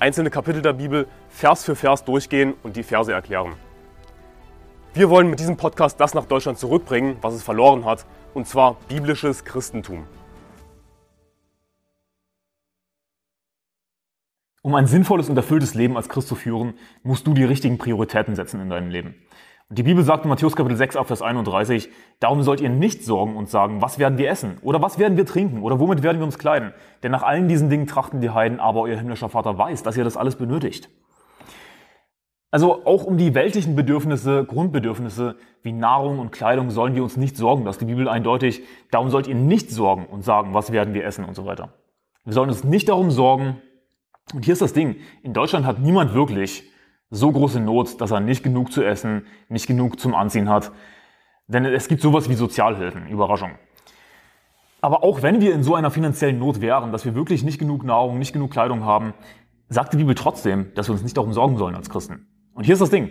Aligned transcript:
einzelne 0.00 0.30
Kapitel 0.30 0.62
der 0.62 0.72
Bibel 0.72 1.06
Vers 1.28 1.64
für 1.64 1.76
Vers 1.76 2.04
durchgehen 2.04 2.54
und 2.62 2.76
die 2.76 2.82
Verse 2.82 3.12
erklären. 3.12 3.54
Wir 4.94 5.08
wollen 5.10 5.30
mit 5.30 5.38
diesem 5.38 5.56
Podcast 5.56 6.00
das 6.00 6.14
nach 6.14 6.24
Deutschland 6.24 6.58
zurückbringen, 6.58 7.16
was 7.20 7.34
es 7.34 7.42
verloren 7.42 7.84
hat, 7.84 8.06
und 8.34 8.48
zwar 8.48 8.76
biblisches 8.88 9.44
Christentum. 9.44 10.06
Um 14.62 14.74
ein 14.74 14.86
sinnvolles 14.86 15.28
und 15.28 15.36
erfülltes 15.36 15.74
Leben 15.74 15.96
als 15.96 16.08
Christ 16.08 16.28
zu 16.28 16.34
führen, 16.34 16.74
musst 17.02 17.26
du 17.26 17.34
die 17.34 17.44
richtigen 17.44 17.78
Prioritäten 17.78 18.34
setzen 18.34 18.60
in 18.60 18.68
deinem 18.68 18.90
Leben. 18.90 19.14
Die 19.72 19.84
Bibel 19.84 20.02
sagt 20.02 20.24
in 20.24 20.30
Matthäus 20.30 20.56
Kapitel 20.56 20.76
6 20.76 20.96
ab 20.96 21.06
Vers 21.06 21.22
31, 21.22 21.90
darum 22.18 22.42
sollt 22.42 22.60
ihr 22.60 22.68
nicht 22.68 23.04
sorgen 23.04 23.36
und 23.36 23.48
sagen, 23.48 23.80
was 23.80 24.00
werden 24.00 24.18
wir 24.18 24.28
essen 24.28 24.58
oder 24.62 24.82
was 24.82 24.98
werden 24.98 25.16
wir 25.16 25.24
trinken 25.24 25.62
oder 25.62 25.78
womit 25.78 26.02
werden 26.02 26.18
wir 26.18 26.24
uns 26.24 26.40
kleiden. 26.40 26.72
Denn 27.04 27.12
nach 27.12 27.22
allen 27.22 27.46
diesen 27.46 27.70
Dingen 27.70 27.86
trachten 27.86 28.20
die 28.20 28.30
Heiden, 28.30 28.58
aber 28.58 28.80
euer 28.80 28.96
himmlischer 28.96 29.28
Vater 29.28 29.56
weiß, 29.56 29.84
dass 29.84 29.96
ihr 29.96 30.02
das 30.02 30.16
alles 30.16 30.34
benötigt. 30.34 30.90
Also 32.50 32.84
auch 32.84 33.04
um 33.04 33.16
die 33.16 33.32
weltlichen 33.36 33.76
Bedürfnisse, 33.76 34.44
Grundbedürfnisse 34.44 35.36
wie 35.62 35.70
Nahrung 35.70 36.18
und 36.18 36.32
Kleidung 36.32 36.70
sollen 36.70 36.96
wir 36.96 37.04
uns 37.04 37.16
nicht 37.16 37.36
sorgen. 37.36 37.64
Das 37.64 37.76
ist 37.76 37.80
die 37.80 37.84
Bibel 37.84 38.08
eindeutig. 38.08 38.64
Darum 38.90 39.08
sollt 39.10 39.28
ihr 39.28 39.36
nicht 39.36 39.70
sorgen 39.70 40.06
und 40.06 40.24
sagen, 40.24 40.52
was 40.52 40.72
werden 40.72 40.94
wir 40.94 41.04
essen 41.04 41.24
und 41.24 41.36
so 41.36 41.46
weiter. 41.46 41.74
Wir 42.24 42.32
sollen 42.32 42.48
uns 42.48 42.64
nicht 42.64 42.88
darum 42.88 43.12
sorgen. 43.12 43.62
Und 44.34 44.44
hier 44.44 44.54
ist 44.54 44.62
das 44.62 44.72
Ding. 44.72 44.96
In 45.22 45.32
Deutschland 45.32 45.64
hat 45.64 45.78
niemand 45.78 46.12
wirklich 46.12 46.64
so 47.10 47.30
große 47.32 47.60
Not, 47.60 48.00
dass 48.00 48.12
er 48.12 48.20
nicht 48.20 48.42
genug 48.42 48.72
zu 48.72 48.82
essen, 48.82 49.26
nicht 49.48 49.66
genug 49.66 49.98
zum 50.00 50.14
Anziehen 50.14 50.48
hat. 50.48 50.72
Denn 51.48 51.64
es 51.64 51.88
gibt 51.88 52.00
sowas 52.00 52.28
wie 52.28 52.34
Sozialhilfen. 52.34 53.08
Überraschung. 53.08 53.50
Aber 54.80 55.02
auch 55.02 55.22
wenn 55.22 55.40
wir 55.40 55.52
in 55.52 55.62
so 55.62 55.74
einer 55.74 55.90
finanziellen 55.90 56.38
Not 56.38 56.60
wären, 56.60 56.92
dass 56.92 57.04
wir 57.04 57.14
wirklich 57.14 57.42
nicht 57.42 57.58
genug 57.58 57.84
Nahrung, 57.84 58.18
nicht 58.18 58.32
genug 58.32 58.50
Kleidung 58.50 58.84
haben, 58.84 59.12
sagt 59.68 59.92
die 59.92 59.98
Bibel 59.98 60.14
trotzdem, 60.14 60.72
dass 60.74 60.88
wir 60.88 60.92
uns 60.92 61.02
nicht 61.02 61.16
darum 61.16 61.32
sorgen 61.32 61.58
sollen 61.58 61.74
als 61.74 61.90
Christen. 61.90 62.26
Und 62.54 62.64
hier 62.64 62.74
ist 62.74 62.80
das 62.80 62.90
Ding. 62.90 63.10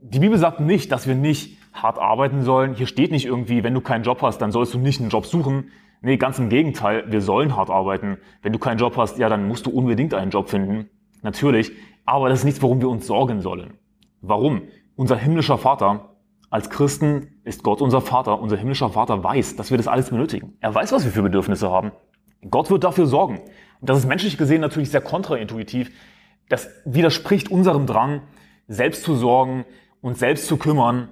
Die 0.00 0.18
Bibel 0.18 0.38
sagt 0.38 0.60
nicht, 0.60 0.90
dass 0.90 1.06
wir 1.06 1.14
nicht 1.14 1.58
hart 1.72 1.98
arbeiten 1.98 2.42
sollen. 2.42 2.74
Hier 2.74 2.86
steht 2.86 3.10
nicht 3.10 3.26
irgendwie, 3.26 3.62
wenn 3.62 3.74
du 3.74 3.80
keinen 3.80 4.04
Job 4.04 4.22
hast, 4.22 4.38
dann 4.38 4.52
sollst 4.52 4.74
du 4.74 4.78
nicht 4.78 5.00
einen 5.00 5.10
Job 5.10 5.26
suchen. 5.26 5.70
Nee, 6.02 6.16
ganz 6.16 6.38
im 6.38 6.48
Gegenteil, 6.50 7.04
wir 7.08 7.22
sollen 7.22 7.56
hart 7.56 7.70
arbeiten. 7.70 8.18
Wenn 8.42 8.52
du 8.52 8.58
keinen 8.58 8.78
Job 8.78 8.96
hast, 8.96 9.18
ja, 9.18 9.28
dann 9.28 9.48
musst 9.48 9.66
du 9.66 9.70
unbedingt 9.70 10.12
einen 10.12 10.30
Job 10.30 10.50
finden. 10.50 10.90
Natürlich. 11.24 11.72
Aber 12.04 12.28
das 12.28 12.40
ist 12.40 12.44
nichts, 12.44 12.62
worum 12.62 12.80
wir 12.80 12.88
uns 12.88 13.06
sorgen 13.06 13.40
sollen. 13.40 13.78
Warum? 14.20 14.62
Unser 14.94 15.16
himmlischer 15.16 15.58
Vater, 15.58 16.16
als 16.50 16.70
Christen 16.70 17.40
ist 17.42 17.64
Gott 17.64 17.80
unser 17.80 18.00
Vater. 18.00 18.40
Unser 18.40 18.56
himmlischer 18.56 18.90
Vater 18.90 19.24
weiß, 19.24 19.56
dass 19.56 19.70
wir 19.70 19.78
das 19.78 19.88
alles 19.88 20.10
benötigen. 20.10 20.56
Er 20.60 20.72
weiß, 20.72 20.92
was 20.92 21.04
wir 21.04 21.10
für 21.10 21.22
Bedürfnisse 21.22 21.70
haben. 21.70 21.90
Gott 22.48 22.70
wird 22.70 22.84
dafür 22.84 23.06
sorgen. 23.06 23.40
Und 23.80 23.90
das 23.90 23.98
ist 23.98 24.06
menschlich 24.06 24.38
gesehen 24.38 24.60
natürlich 24.60 24.90
sehr 24.90 25.00
kontraintuitiv. 25.00 25.90
Das 26.48 26.68
widerspricht 26.84 27.50
unserem 27.50 27.86
Drang, 27.86 28.22
selbst 28.68 29.02
zu 29.02 29.14
sorgen 29.14 29.64
und 30.02 30.18
selbst 30.18 30.46
zu 30.46 30.58
kümmern 30.58 31.08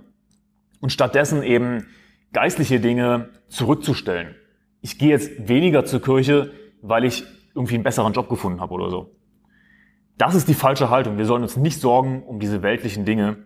und 0.81 0.93
stattdessen 0.93 1.43
eben 1.43 1.87
geistliche 2.33 2.81
Dinge 2.81 3.31
zurückzustellen. 3.49 4.35
Ich 4.83 4.99
gehe 4.99 5.09
jetzt 5.09 5.49
weniger 5.49 5.85
zur 5.87 6.03
Kirche, 6.03 6.53
weil 6.83 7.05
ich 7.05 7.25
irgendwie 7.55 7.75
einen 7.77 7.85
besseren 7.85 8.13
Job 8.13 8.29
gefunden 8.29 8.61
habe 8.61 8.75
oder 8.75 8.91
so. 8.91 9.11
Das 10.19 10.35
ist 10.35 10.49
die 10.49 10.55
falsche 10.55 10.91
Haltung. 10.91 11.19
Wir 11.19 11.27
sollen 11.27 11.43
uns 11.43 11.57
nicht 11.57 11.81
sorgen 11.81 12.23
um 12.23 12.39
diese 12.39 12.63
weltlichen 12.63 13.05
Dinge. 13.05 13.39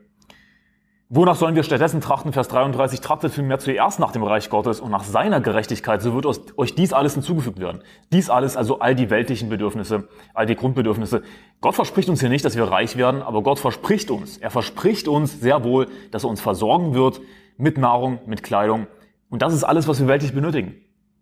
Wonach 1.09 1.37
sollen 1.37 1.55
wir 1.55 1.63
stattdessen 1.63 2.01
trachten? 2.01 2.33
Vers 2.33 2.49
33, 2.49 3.01
trachtet 3.01 3.33
vielmehr 3.33 3.61
zuerst 3.61 4.01
nach 4.01 4.11
dem 4.11 4.25
Reich 4.25 4.51
Gottes 4.51 4.81
und 4.81 4.91
nach 4.91 5.05
seiner 5.05 5.41
Gerechtigkeit, 5.41 6.03
so 6.03 6.15
wird 6.15 6.27
euch 6.59 6.75
dies 6.75 6.93
alles 6.93 7.15
hinzugefügt 7.15 7.61
werden. 7.61 7.83
Dies 8.13 8.29
alles, 8.29 8.57
also 8.57 8.81
all 8.81 8.97
die 8.97 9.09
weltlichen 9.09 9.49
Bedürfnisse, 9.49 10.09
all 10.35 10.47
die 10.47 10.57
Grundbedürfnisse. 10.57 11.23
Gott 11.61 11.77
verspricht 11.77 12.09
uns 12.09 12.19
hier 12.19 12.29
nicht, 12.29 12.45
dass 12.45 12.57
wir 12.57 12.65
reich 12.65 12.97
werden, 12.97 13.23
aber 13.23 13.45
Gott 13.45 13.61
verspricht 13.61 14.11
uns, 14.11 14.37
er 14.39 14.51
verspricht 14.51 15.07
uns 15.07 15.41
sehr 15.41 15.63
wohl, 15.63 15.87
dass 16.11 16.25
er 16.25 16.31
uns 16.31 16.41
versorgen 16.41 16.93
wird 16.93 17.21
mit 17.57 17.79
Nahrung, 17.79 18.19
mit 18.27 18.43
Kleidung. 18.43 18.89
Und 19.31 19.43
das 19.43 19.55
ist 19.55 19.63
alles, 19.63 19.87
was 19.87 20.01
wir 20.01 20.09
weltlich 20.09 20.35
benötigen. 20.35 20.75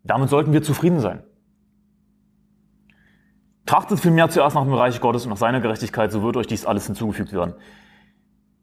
Damit 0.02 0.30
sollten 0.30 0.54
wir 0.54 0.62
zufrieden 0.62 1.00
sein. 1.00 1.24
Trachtet 3.66 4.00
vielmehr 4.00 4.28
zuerst 4.28 4.54
nach 4.56 4.64
dem 4.64 4.74
Reich 4.74 5.00
Gottes 5.00 5.24
und 5.24 5.30
nach 5.30 5.38
seiner 5.38 5.60
Gerechtigkeit, 5.60 6.12
so 6.12 6.22
wird 6.22 6.36
euch 6.36 6.46
dies 6.46 6.66
alles 6.66 6.86
hinzugefügt 6.86 7.32
werden. 7.32 7.54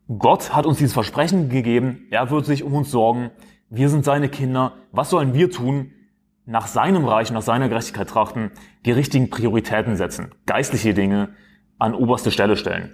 Gott 0.08 0.54
hat 0.54 0.66
uns 0.66 0.78
dieses 0.78 0.94
Versprechen 0.94 1.50
gegeben, 1.50 2.08
er 2.12 2.30
wird 2.30 2.46
sich 2.46 2.64
um 2.64 2.74
uns 2.74 2.92
sorgen, 2.92 3.32
wir 3.70 3.88
sind 3.90 4.04
seine 4.04 4.28
Kinder. 4.28 4.74
Was 4.92 5.10
sollen 5.10 5.34
wir 5.34 5.50
tun? 5.50 5.94
Nach 6.46 6.68
seinem 6.68 7.06
Reich, 7.06 7.32
nach 7.32 7.42
seiner 7.42 7.70
Gerechtigkeit 7.70 8.10
trachten, 8.10 8.52
die 8.86 8.92
richtigen 8.92 9.30
Prioritäten 9.30 9.96
setzen, 9.96 10.32
geistliche 10.46 10.94
Dinge 10.94 11.30
an 11.80 11.96
oberste 11.96 12.32
Stelle 12.32 12.58
stellen. 12.58 12.92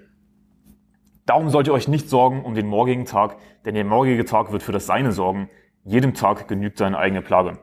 Darum 1.25 1.49
sollt 1.49 1.67
ihr 1.67 1.73
euch 1.73 1.87
nicht 1.87 2.09
sorgen 2.09 2.45
um 2.45 2.53
den 2.53 2.67
morgigen 2.67 3.05
Tag, 3.05 3.37
denn 3.65 3.73
der 3.73 3.83
morgige 3.83 4.23
Tag 4.23 4.51
wird 4.51 4.63
für 4.63 4.71
das 4.71 4.85
Seine 4.85 5.11
sorgen. 5.11 5.49
Jedem 5.83 6.13
Tag 6.13 6.47
genügt 6.47 6.77
seine 6.77 6.97
eigene 6.97 7.21
Plage. 7.21 7.59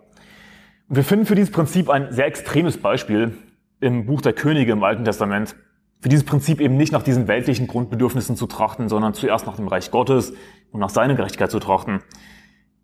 Und 0.88 0.96
wir 0.96 1.04
finden 1.04 1.24
für 1.24 1.34
dieses 1.34 1.52
Prinzip 1.52 1.88
ein 1.88 2.12
sehr 2.12 2.26
extremes 2.26 2.76
Beispiel 2.78 3.38
im 3.80 4.06
Buch 4.06 4.20
der 4.20 4.32
Könige 4.32 4.72
im 4.72 4.82
Alten 4.82 5.04
Testament. 5.04 5.56
Für 6.00 6.08
dieses 6.08 6.24
Prinzip 6.24 6.60
eben 6.60 6.76
nicht 6.76 6.92
nach 6.92 7.02
diesen 7.02 7.28
weltlichen 7.28 7.66
Grundbedürfnissen 7.66 8.36
zu 8.36 8.46
trachten, 8.46 8.88
sondern 8.88 9.14
zuerst 9.14 9.46
nach 9.46 9.56
dem 9.56 9.68
Reich 9.68 9.90
Gottes 9.90 10.34
und 10.70 10.80
nach 10.80 10.90
seiner 10.90 11.14
Gerechtigkeit 11.14 11.50
zu 11.50 11.58
trachten. 11.58 12.00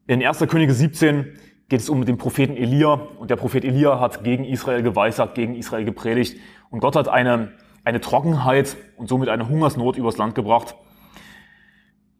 In 0.07 0.25
1. 0.25 0.39
Könige 0.49 0.73
17 0.73 1.39
geht 1.69 1.81
es 1.81 1.89
um 1.89 2.05
den 2.05 2.19
Propheten 2.19 2.57
Elia 2.57 2.95
und 2.95 3.31
der 3.31 3.37
Prophet 3.37 3.65
Elia 3.65 4.01
hat 4.01 4.25
gegen 4.25 4.45
Israel 4.45 4.83
geweissagt, 4.83 5.35
gegen 5.35 5.55
Israel 5.55 5.85
gepredigt 5.85 6.39
und 6.71 6.81
Gott 6.81 6.97
hat 6.97 7.09
eine, 7.09 7.53
eine 7.85 8.01
Trockenheit 8.01 8.77
und 8.97 9.09
somit 9.09 9.29
eine 9.29 9.49
Hungersnot 9.49 9.97
übers 9.97 10.17
Land 10.17 10.35
gebracht. 10.35 10.75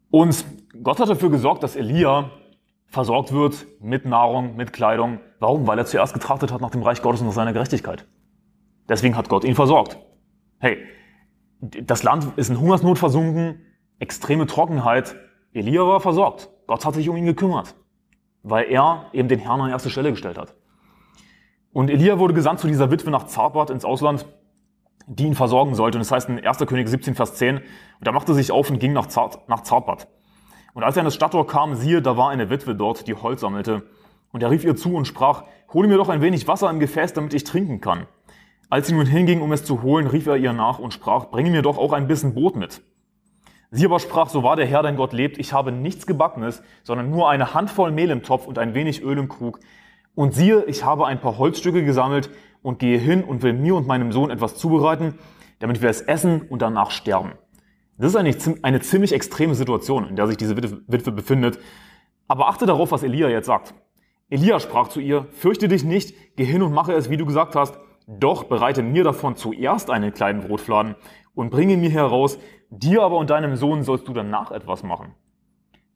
Und 0.09 0.45
Gott 0.83 0.99
hat 0.99 1.09
dafür 1.09 1.29
gesorgt, 1.29 1.63
dass 1.63 1.75
Elia 1.75 2.31
versorgt 2.87 3.31
wird 3.31 3.65
mit 3.81 4.05
Nahrung, 4.05 4.55
mit 4.55 4.73
Kleidung. 4.73 5.19
Warum? 5.39 5.67
Weil 5.67 5.79
er 5.79 5.85
zuerst 5.85 6.13
getrachtet 6.13 6.51
hat 6.51 6.61
nach 6.61 6.71
dem 6.71 6.83
Reich 6.83 7.01
Gottes 7.01 7.21
und 7.21 7.27
nach 7.27 7.33
seiner 7.33 7.53
Gerechtigkeit. 7.53 8.05
Deswegen 8.91 9.15
hat 9.15 9.29
Gott 9.29 9.45
ihn 9.45 9.55
versorgt. 9.55 9.97
Hey, 10.59 10.77
das 11.61 12.03
Land 12.03 12.33
ist 12.35 12.49
in 12.49 12.59
Hungersnot 12.59 12.99
versunken, 12.99 13.65
extreme 13.99 14.47
Trockenheit. 14.47 15.15
Elia 15.53 15.87
war 15.87 16.01
versorgt. 16.01 16.49
Gott 16.67 16.83
hat 16.85 16.95
sich 16.95 17.07
um 17.07 17.15
ihn 17.15 17.25
gekümmert, 17.25 17.73
weil 18.43 18.65
er 18.69 19.05
eben 19.13 19.29
den 19.29 19.39
Herrn 19.39 19.61
an 19.61 19.69
erste 19.69 19.89
Stelle 19.89 20.11
gestellt 20.11 20.37
hat. 20.37 20.55
Und 21.71 21.89
Elia 21.89 22.19
wurde 22.19 22.33
gesandt 22.33 22.59
zu 22.59 22.67
dieser 22.67 22.91
Witwe 22.91 23.11
nach 23.11 23.27
Zarpat 23.27 23.69
ins 23.69 23.85
Ausland, 23.85 24.25
die 25.07 25.23
ihn 25.23 25.35
versorgen 25.35 25.73
sollte. 25.73 25.97
Und 25.97 26.01
das 26.01 26.11
heißt 26.11 26.27
in 26.27 26.45
1. 26.45 26.57
König 26.57 26.89
17, 26.89 27.15
Vers 27.15 27.35
10, 27.35 27.59
und 27.59 27.63
er 28.05 28.11
machte 28.11 28.33
sich 28.33 28.51
auf 28.51 28.69
und 28.69 28.79
ging 28.79 28.91
nach, 28.91 29.07
Zart. 29.07 29.39
Und 30.73 30.83
als 30.83 30.97
er 30.97 31.01
in 31.03 31.05
das 31.05 31.15
Stadttor 31.15 31.47
kam, 31.47 31.75
siehe, 31.75 32.01
da 32.01 32.17
war 32.17 32.29
eine 32.29 32.49
Witwe 32.49 32.75
dort, 32.75 33.07
die 33.07 33.13
Holz 33.13 33.39
sammelte. 33.39 33.83
Und 34.33 34.43
er 34.43 34.51
rief 34.51 34.65
ihr 34.65 34.75
zu 34.75 34.95
und 34.95 35.05
sprach, 35.05 35.45
hole 35.73 35.87
mir 35.87 35.95
doch 35.95 36.09
ein 36.09 36.21
wenig 36.21 36.45
Wasser 36.49 36.69
im 36.69 36.81
Gefäß, 36.81 37.13
damit 37.13 37.33
ich 37.33 37.45
trinken 37.45 37.79
kann. 37.79 38.07
Als 38.71 38.87
sie 38.87 38.93
nun 38.93 39.05
hinging, 39.05 39.41
um 39.41 39.51
es 39.51 39.65
zu 39.65 39.81
holen, 39.81 40.07
rief 40.07 40.27
er 40.27 40.37
ihr 40.37 40.53
nach 40.53 40.79
und 40.79 40.93
sprach, 40.93 41.25
bringe 41.25 41.51
mir 41.51 41.61
doch 41.61 41.77
auch 41.77 41.91
ein 41.91 42.07
bisschen 42.07 42.33
Brot 42.33 42.55
mit. 42.55 42.81
Sie 43.69 43.85
aber 43.85 43.99
sprach, 43.99 44.29
so 44.29 44.43
wahr 44.43 44.55
der 44.55 44.65
Herr 44.65 44.81
dein 44.81 44.95
Gott 44.95 45.11
lebt, 45.11 45.37
ich 45.37 45.51
habe 45.51 45.73
nichts 45.73 46.07
Gebackenes, 46.07 46.63
sondern 46.81 47.09
nur 47.09 47.29
eine 47.29 47.53
Handvoll 47.53 47.91
Mehl 47.91 48.09
im 48.11 48.23
Topf 48.23 48.47
und 48.47 48.57
ein 48.57 48.73
wenig 48.73 49.03
Öl 49.03 49.17
im 49.17 49.27
Krug. 49.27 49.59
Und 50.15 50.33
siehe, 50.33 50.63
ich 50.63 50.85
habe 50.85 51.05
ein 51.05 51.19
paar 51.19 51.37
Holzstücke 51.37 51.83
gesammelt 51.83 52.29
und 52.61 52.79
gehe 52.79 52.97
hin 52.97 53.25
und 53.25 53.43
will 53.43 53.51
mir 53.51 53.75
und 53.75 53.87
meinem 53.87 54.13
Sohn 54.13 54.29
etwas 54.29 54.55
zubereiten, 54.55 55.15
damit 55.59 55.81
wir 55.81 55.89
es 55.89 55.99
essen 55.99 56.41
und 56.41 56.61
danach 56.61 56.91
sterben. 56.91 57.33
Das 57.97 58.11
ist 58.11 58.15
eigentlich 58.15 58.63
eine 58.63 58.79
ziemlich 58.79 59.11
extreme 59.11 59.53
Situation, 59.53 60.07
in 60.07 60.15
der 60.15 60.27
sich 60.27 60.37
diese 60.37 60.55
Witwe 60.55 61.11
befindet. 61.11 61.59
Aber 62.29 62.47
achte 62.47 62.65
darauf, 62.65 62.93
was 62.93 63.03
Elia 63.03 63.27
jetzt 63.27 63.47
sagt. 63.47 63.73
Elia 64.29 64.61
sprach 64.61 64.87
zu 64.87 65.01
ihr, 65.01 65.27
fürchte 65.31 65.67
dich 65.67 65.83
nicht, 65.83 66.15
geh 66.37 66.45
hin 66.45 66.61
und 66.61 66.71
mache 66.71 66.93
es, 66.93 67.09
wie 67.09 67.17
du 67.17 67.25
gesagt 67.25 67.57
hast, 67.57 67.77
doch 68.19 68.43
bereite 68.45 68.83
mir 68.83 69.03
davon 69.03 69.35
zuerst 69.35 69.89
einen 69.89 70.13
kleinen 70.13 70.41
Brotfladen 70.41 70.95
und 71.33 71.49
bringe 71.49 71.77
mir 71.77 71.89
heraus, 71.89 72.37
dir 72.69 73.03
aber 73.03 73.17
und 73.17 73.29
deinem 73.29 73.55
Sohn 73.55 73.83
sollst 73.83 74.07
du 74.07 74.13
danach 74.13 74.51
etwas 74.51 74.83
machen. 74.83 75.13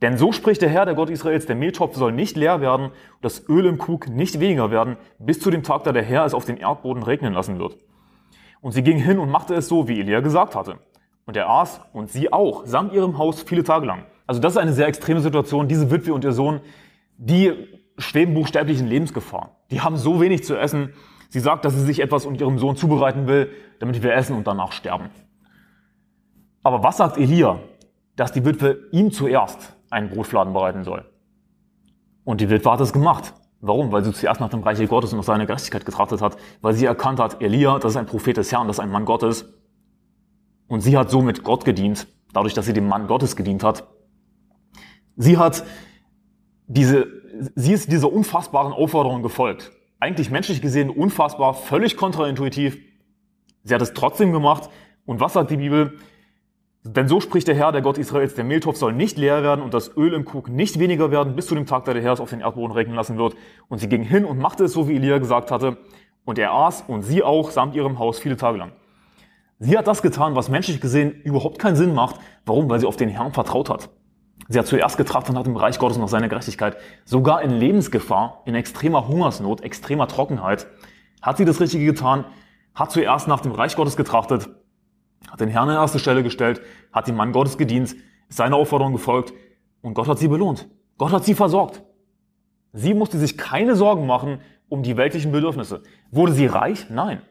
Denn 0.02 0.18
so 0.18 0.32
spricht 0.32 0.62
der 0.62 0.70
Herr, 0.70 0.86
der 0.86 0.94
Gott 0.94 1.10
Israels, 1.10 1.46
der 1.46 1.56
Mehltopf 1.56 1.96
soll 1.96 2.12
nicht 2.12 2.36
leer 2.36 2.62
werden 2.62 2.92
das 3.22 3.48
Öl 3.50 3.66
im 3.66 3.78
Krug 3.78 4.10
nicht 4.10 4.40
weniger 4.40 4.70
werden, 4.70 4.98
bis 5.20 5.40
zu 5.40 5.50
dem 5.50 5.64
Tag, 5.64 5.84
da 5.84 5.92
der 5.92 6.04
Herr 6.04 6.26
es 6.26 6.34
auf 6.34 6.46
den 6.46 6.58
Erdboden 6.58 7.04
regnen 7.04 7.34
lassen 7.34 7.60
wird. 7.60 7.78
Und 8.62 8.74
sie 8.74 8.84
ging 8.84 8.98
hin 8.98 9.20
und 9.20 9.30
machte 9.30 9.56
es 9.56 9.68
so, 9.68 9.88
wie 9.88 10.00
Elia 10.00 10.20
gesagt 10.20 10.56
hatte. 10.56 10.80
Und 11.26 11.38
er 11.38 11.50
aß 11.50 11.82
und 11.94 12.12
sie 12.12 12.32
auch, 12.32 12.66
samt 12.66 12.94
ihrem 12.94 13.18
Haus 13.18 13.42
viele 13.42 13.64
Tage 13.64 13.86
lang. 13.86 14.06
Also 14.28 14.42
das 14.42 14.54
ist 14.54 14.58
eine 14.58 14.74
sehr 14.74 14.88
extreme 14.88 15.22
Situation. 15.22 15.68
Diese 15.68 15.90
Witwe 15.92 16.14
und 16.14 16.24
ihr 16.24 16.34
Sohn, 16.34 16.62
die 17.18 17.54
schweben 17.98 18.34
buchstäblich 18.34 18.80
in 18.80 18.88
Lebensgefahr. 18.88 19.56
Die 19.72 19.82
haben 19.82 19.98
so 19.98 20.20
wenig 20.20 20.44
zu 20.44 20.58
essen. 20.58 20.94
Sie 21.30 21.40
sagt, 21.40 21.66
dass 21.66 21.74
sie 21.74 21.84
sich 21.84 22.00
etwas 22.00 22.26
und 22.26 22.40
ihrem 22.40 22.60
Sohn 22.60 22.76
zubereiten 22.76 23.28
will, 23.28 23.50
damit 23.80 24.02
wir 24.02 24.14
essen 24.14 24.36
und 24.36 24.48
danach 24.48 24.72
sterben. 24.72 25.10
Aber 26.64 26.84
was 26.84 26.98
sagt 26.98 27.18
Elia? 27.18 27.60
Dass 28.16 28.32
die 28.32 28.46
Witwe 28.46 28.88
ihm 28.92 29.12
zuerst 29.12 29.76
einen 29.90 30.10
Brotfladen 30.10 30.54
bereiten 30.54 30.84
soll. 30.84 31.06
Und 32.24 32.42
die 32.42 32.50
Witwe 32.50 32.72
hat 32.72 32.82
es 32.82 32.94
gemacht. 32.94 33.34
Warum? 33.62 33.92
Weil 33.92 34.04
sie 34.04 34.14
zuerst 34.14 34.42
nach 34.42 34.50
dem 34.50 34.64
Reich 34.64 34.86
Gottes 34.88 35.12
und 35.12 35.18
nach 35.18 35.26
seiner 35.26 35.46
Gerechtigkeit 35.46 35.86
getrachtet 35.86 36.22
hat, 36.22 36.38
weil 36.62 36.74
sie 36.74 36.86
erkannt 36.86 37.20
hat, 37.20 37.42
Elia, 37.42 37.80
das 37.80 37.94
ist 37.94 37.98
ein 37.98 38.06
Prophet 38.06 38.38
des 38.38 38.52
Herrn, 38.52 38.68
das 38.68 38.78
ist 38.78 38.80
ein 38.80 38.92
Mann 38.92 39.06
Gottes. 39.06 39.46
Und 40.68 40.82
sie 40.82 40.98
hat 40.98 41.10
somit 41.10 41.44
Gott 41.44 41.66
gedient, 41.66 42.08
dadurch, 42.34 42.54
dass 42.54 42.66
sie 42.66 42.74
dem 42.74 42.88
Mann 42.88 43.08
Gottes 43.08 43.36
gedient 43.36 43.64
hat. 43.64 43.88
Sie 45.16 45.38
hat 45.38 45.64
diese, 46.68 47.08
sie 47.56 47.74
ist 47.74 47.92
dieser 47.92 48.12
unfassbaren 48.12 48.74
Aufforderung 48.74 49.22
gefolgt. 49.22 49.72
Eigentlich 50.06 50.30
menschlich 50.30 50.62
gesehen 50.62 50.92
unfassbar, 50.92 51.56
völlig 51.56 51.98
kontraintuitiv. 51.98 52.78
Sie 53.64 53.74
hat 53.74 53.82
es 53.82 53.96
trotzdem 53.96 54.32
gemacht. 54.34 54.70
Und 55.04 55.20
was 55.20 55.34
sagt 55.34 55.50
die 55.50 55.58
Bibel? 55.58 55.98
Denn 56.84 57.08
so 57.08 57.20
spricht 57.20 57.48
der 57.48 57.56
Herr, 57.56 57.72
der 57.72 57.82
Gott 57.82 57.98
Israels, 57.98 58.36
der 58.36 58.44
Mehltopf 58.44 58.78
soll 58.78 58.94
nicht 58.94 59.18
leer 59.18 59.42
werden 59.42 59.64
und 59.64 59.74
das 59.74 59.98
Öl 59.98 60.14
im 60.14 60.24
Krug 60.24 60.48
nicht 60.48 60.78
weniger 60.78 61.10
werden, 61.10 61.36
bis 61.36 61.48
zu 61.48 61.56
dem 61.56 61.66
Tag, 61.66 61.86
da 61.86 61.94
der 61.94 62.04
Herr 62.04 62.14
es 62.14 62.20
auf 62.20 62.30
den 62.30 62.42
Erdboden 62.42 62.72
regnen 62.72 62.96
lassen 62.96 63.18
wird. 63.18 63.36
Und 63.68 63.80
sie 63.80 63.90
ging 63.90 64.04
hin 64.04 64.26
und 64.26 64.38
machte 64.38 64.66
es 64.66 64.74
so, 64.74 64.88
wie 64.88 64.96
Elia 64.96 65.18
gesagt 65.18 65.50
hatte. 65.50 65.78
Und 66.24 66.38
er 66.38 66.54
aß 66.54 66.84
und 66.88 67.02
sie 67.02 67.24
auch 67.24 67.50
samt 67.50 67.74
ihrem 67.74 67.98
Haus 67.98 68.20
viele 68.20 68.38
Tage 68.38 68.60
lang. 68.60 68.74
Sie 69.58 69.76
hat 69.76 69.88
das 69.88 70.04
getan, 70.04 70.36
was 70.36 70.50
menschlich 70.50 70.82
gesehen 70.82 71.20
überhaupt 71.24 71.58
keinen 71.58 71.78
Sinn 71.78 71.96
macht. 71.96 72.20
Warum? 72.46 72.70
Weil 72.70 72.80
sie 72.80 72.86
auf 72.86 72.96
den 72.96 73.10
Herrn 73.10 73.34
vertraut 73.34 73.72
hat. 73.72 73.90
Sie 74.48 74.60
hat 74.60 74.68
zuerst 74.68 74.98
getrachtet 74.98 75.34
nach 75.34 75.44
dem 75.44 75.56
Reich 75.56 75.80
Gottes 75.80 75.98
und 75.98 76.04
nach 76.04 76.10
seiner 76.10 76.30
Gerechtigkeit. 76.30 76.78
Sogar 77.04 77.42
in 77.42 77.52
Lebensgefahr, 77.52 78.44
in 78.46 78.56
extremer 78.56 79.08
Hungersnot, 79.08 79.62
extremer 79.62 80.08
Trockenheit, 80.08 80.68
hat 81.22 81.38
sie 81.38 81.46
das 81.46 81.60
Richtige 81.60 81.86
getan, 81.86 82.26
hat 82.76 82.92
zuerst 82.92 83.28
nach 83.28 83.42
dem 83.42 83.52
Reich 83.52 83.76
Gottes 83.76 83.96
getrachtet 83.96 84.50
hat 85.30 85.40
den 85.40 85.50
Herrn 85.50 85.70
an 85.70 85.76
erste 85.76 86.00
Stelle 86.00 86.24
gestellt, 86.24 86.62
hat 86.92 87.08
dem 87.08 87.16
Mann 87.16 87.32
Gottes 87.32 87.58
gedient, 87.58 87.96
seiner 88.30 88.56
Aufforderung 88.56 88.94
gefolgt 88.94 89.34
und 89.82 89.94
Gott 89.94 90.08
hat 90.08 90.20
sie 90.20 90.28
belohnt. 90.28 90.68
Gott 90.98 91.12
hat 91.12 91.26
sie 91.26 91.36
versorgt. 91.36 91.84
Sie 92.74 92.94
musste 92.94 93.18
sich 93.18 93.38
keine 93.38 93.76
Sorgen 93.76 94.06
machen 94.06 94.40
um 94.68 94.82
die 94.82 94.98
weltlichen 94.98 95.32
Bedürfnisse. 95.32 95.84
Wurde 96.12 96.34
sie 96.34 96.48
reich? 96.48 96.90
Nein. 96.90 97.22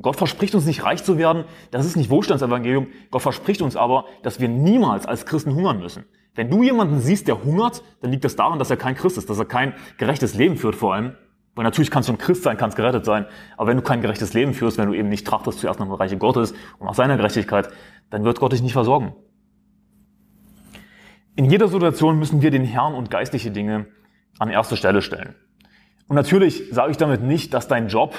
Gott 0.00 0.16
verspricht 0.16 0.54
uns 0.54 0.66
nicht 0.66 0.84
reich 0.84 1.04
zu 1.04 1.18
werden. 1.18 1.44
Das 1.70 1.86
ist 1.86 1.96
nicht 1.96 2.10
Wohlstandsevangelium. 2.10 2.88
Gott 3.10 3.22
verspricht 3.22 3.62
uns 3.62 3.76
aber, 3.76 4.06
dass 4.22 4.40
wir 4.40 4.48
niemals 4.48 5.06
als 5.06 5.26
Christen 5.26 5.54
hungern 5.54 5.78
müssen. 5.78 6.04
Wenn 6.34 6.50
du 6.50 6.62
jemanden 6.62 7.00
siehst, 7.00 7.28
der 7.28 7.42
hungert, 7.42 7.82
dann 8.00 8.10
liegt 8.10 8.24
das 8.24 8.36
daran, 8.36 8.58
dass 8.58 8.70
er 8.70 8.76
kein 8.76 8.94
Christ 8.94 9.18
ist, 9.18 9.28
dass 9.28 9.38
er 9.38 9.44
kein 9.44 9.74
gerechtes 9.98 10.34
Leben 10.34 10.56
führt 10.56 10.76
vor 10.76 10.94
allem. 10.94 11.16
Weil 11.54 11.64
natürlich 11.64 11.90
kannst 11.90 12.08
du 12.08 12.12
ein 12.12 12.18
Christ 12.18 12.44
sein, 12.44 12.56
kannst 12.56 12.76
gerettet 12.76 13.04
sein, 13.04 13.26
aber 13.56 13.68
wenn 13.68 13.76
du 13.76 13.82
kein 13.82 14.00
gerechtes 14.00 14.32
Leben 14.34 14.54
führst, 14.54 14.78
wenn 14.78 14.88
du 14.88 14.94
eben 14.94 15.08
nicht 15.08 15.26
trachtest 15.26 15.58
zuerst 15.58 15.80
nach 15.80 15.86
dem 15.86 15.94
Reiche 15.94 16.16
Gottes 16.16 16.52
und 16.78 16.86
nach 16.86 16.94
seiner 16.94 17.16
Gerechtigkeit, 17.16 17.68
dann 18.08 18.24
wird 18.24 18.38
Gott 18.38 18.52
dich 18.52 18.62
nicht 18.62 18.72
versorgen. 18.72 19.14
In 21.34 21.46
jeder 21.46 21.68
Situation 21.68 22.18
müssen 22.18 22.42
wir 22.42 22.50
den 22.50 22.64
Herrn 22.64 22.94
und 22.94 23.10
geistliche 23.10 23.50
Dinge 23.50 23.86
an 24.38 24.48
erste 24.48 24.76
Stelle 24.76 25.02
stellen. 25.02 25.34
Und 26.06 26.16
natürlich 26.16 26.70
sage 26.70 26.92
ich 26.92 26.96
damit 26.96 27.22
nicht, 27.22 27.52
dass 27.54 27.68
dein 27.68 27.88
Job 27.88 28.14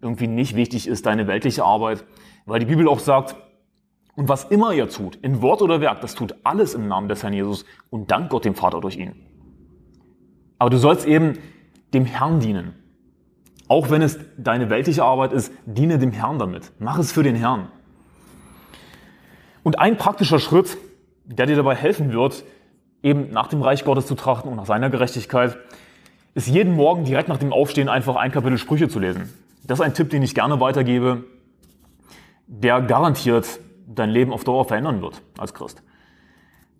irgendwie 0.00 0.26
nicht 0.26 0.56
wichtig 0.56 0.88
ist, 0.88 1.06
deine 1.06 1.26
weltliche 1.26 1.64
Arbeit, 1.64 2.04
weil 2.46 2.60
die 2.60 2.66
Bibel 2.66 2.88
auch 2.88 2.98
sagt, 2.98 3.36
und 4.20 4.28
was 4.28 4.44
immer 4.44 4.74
ihr 4.74 4.86
tut, 4.86 5.16
in 5.22 5.40
Wort 5.40 5.62
oder 5.62 5.80
Werk, 5.80 6.02
das 6.02 6.14
tut 6.14 6.34
alles 6.44 6.74
im 6.74 6.88
Namen 6.88 7.08
des 7.08 7.22
Herrn 7.22 7.32
Jesus 7.32 7.64
und 7.88 8.10
dank 8.10 8.28
Gott 8.28 8.44
dem 8.44 8.54
Vater 8.54 8.78
durch 8.82 8.98
ihn. 8.98 9.14
Aber 10.58 10.68
du 10.68 10.76
sollst 10.76 11.06
eben 11.06 11.38
dem 11.94 12.04
Herrn 12.04 12.38
dienen. 12.38 12.74
Auch 13.66 13.88
wenn 13.88 14.02
es 14.02 14.18
deine 14.36 14.68
weltliche 14.68 15.04
Arbeit 15.04 15.32
ist, 15.32 15.50
diene 15.64 15.98
dem 15.98 16.12
Herrn 16.12 16.38
damit. 16.38 16.70
Mach 16.78 16.98
es 16.98 17.12
für 17.12 17.22
den 17.22 17.34
Herrn. 17.34 17.68
Und 19.62 19.78
ein 19.78 19.96
praktischer 19.96 20.38
Schritt, 20.38 20.76
der 21.24 21.46
dir 21.46 21.56
dabei 21.56 21.74
helfen 21.74 22.12
wird, 22.12 22.44
eben 23.02 23.30
nach 23.30 23.46
dem 23.46 23.62
Reich 23.62 23.86
Gottes 23.86 24.06
zu 24.06 24.16
trachten 24.16 24.50
und 24.50 24.56
nach 24.56 24.66
seiner 24.66 24.90
Gerechtigkeit, 24.90 25.56
ist 26.34 26.46
jeden 26.46 26.76
Morgen 26.76 27.04
direkt 27.04 27.30
nach 27.30 27.38
dem 27.38 27.54
Aufstehen 27.54 27.88
einfach 27.88 28.16
ein 28.16 28.32
Kapitel 28.32 28.58
Sprüche 28.58 28.90
zu 28.90 28.98
lesen. 28.98 29.32
Das 29.64 29.78
ist 29.78 29.82
ein 29.82 29.94
Tipp, 29.94 30.10
den 30.10 30.22
ich 30.22 30.34
gerne 30.34 30.60
weitergebe, 30.60 31.24
der 32.46 32.82
garantiert 32.82 33.60
dein 33.94 34.10
Leben 34.10 34.32
auf 34.32 34.44
Dauer 34.44 34.64
verändern 34.64 35.02
wird 35.02 35.22
als 35.38 35.54
Christ. 35.54 35.82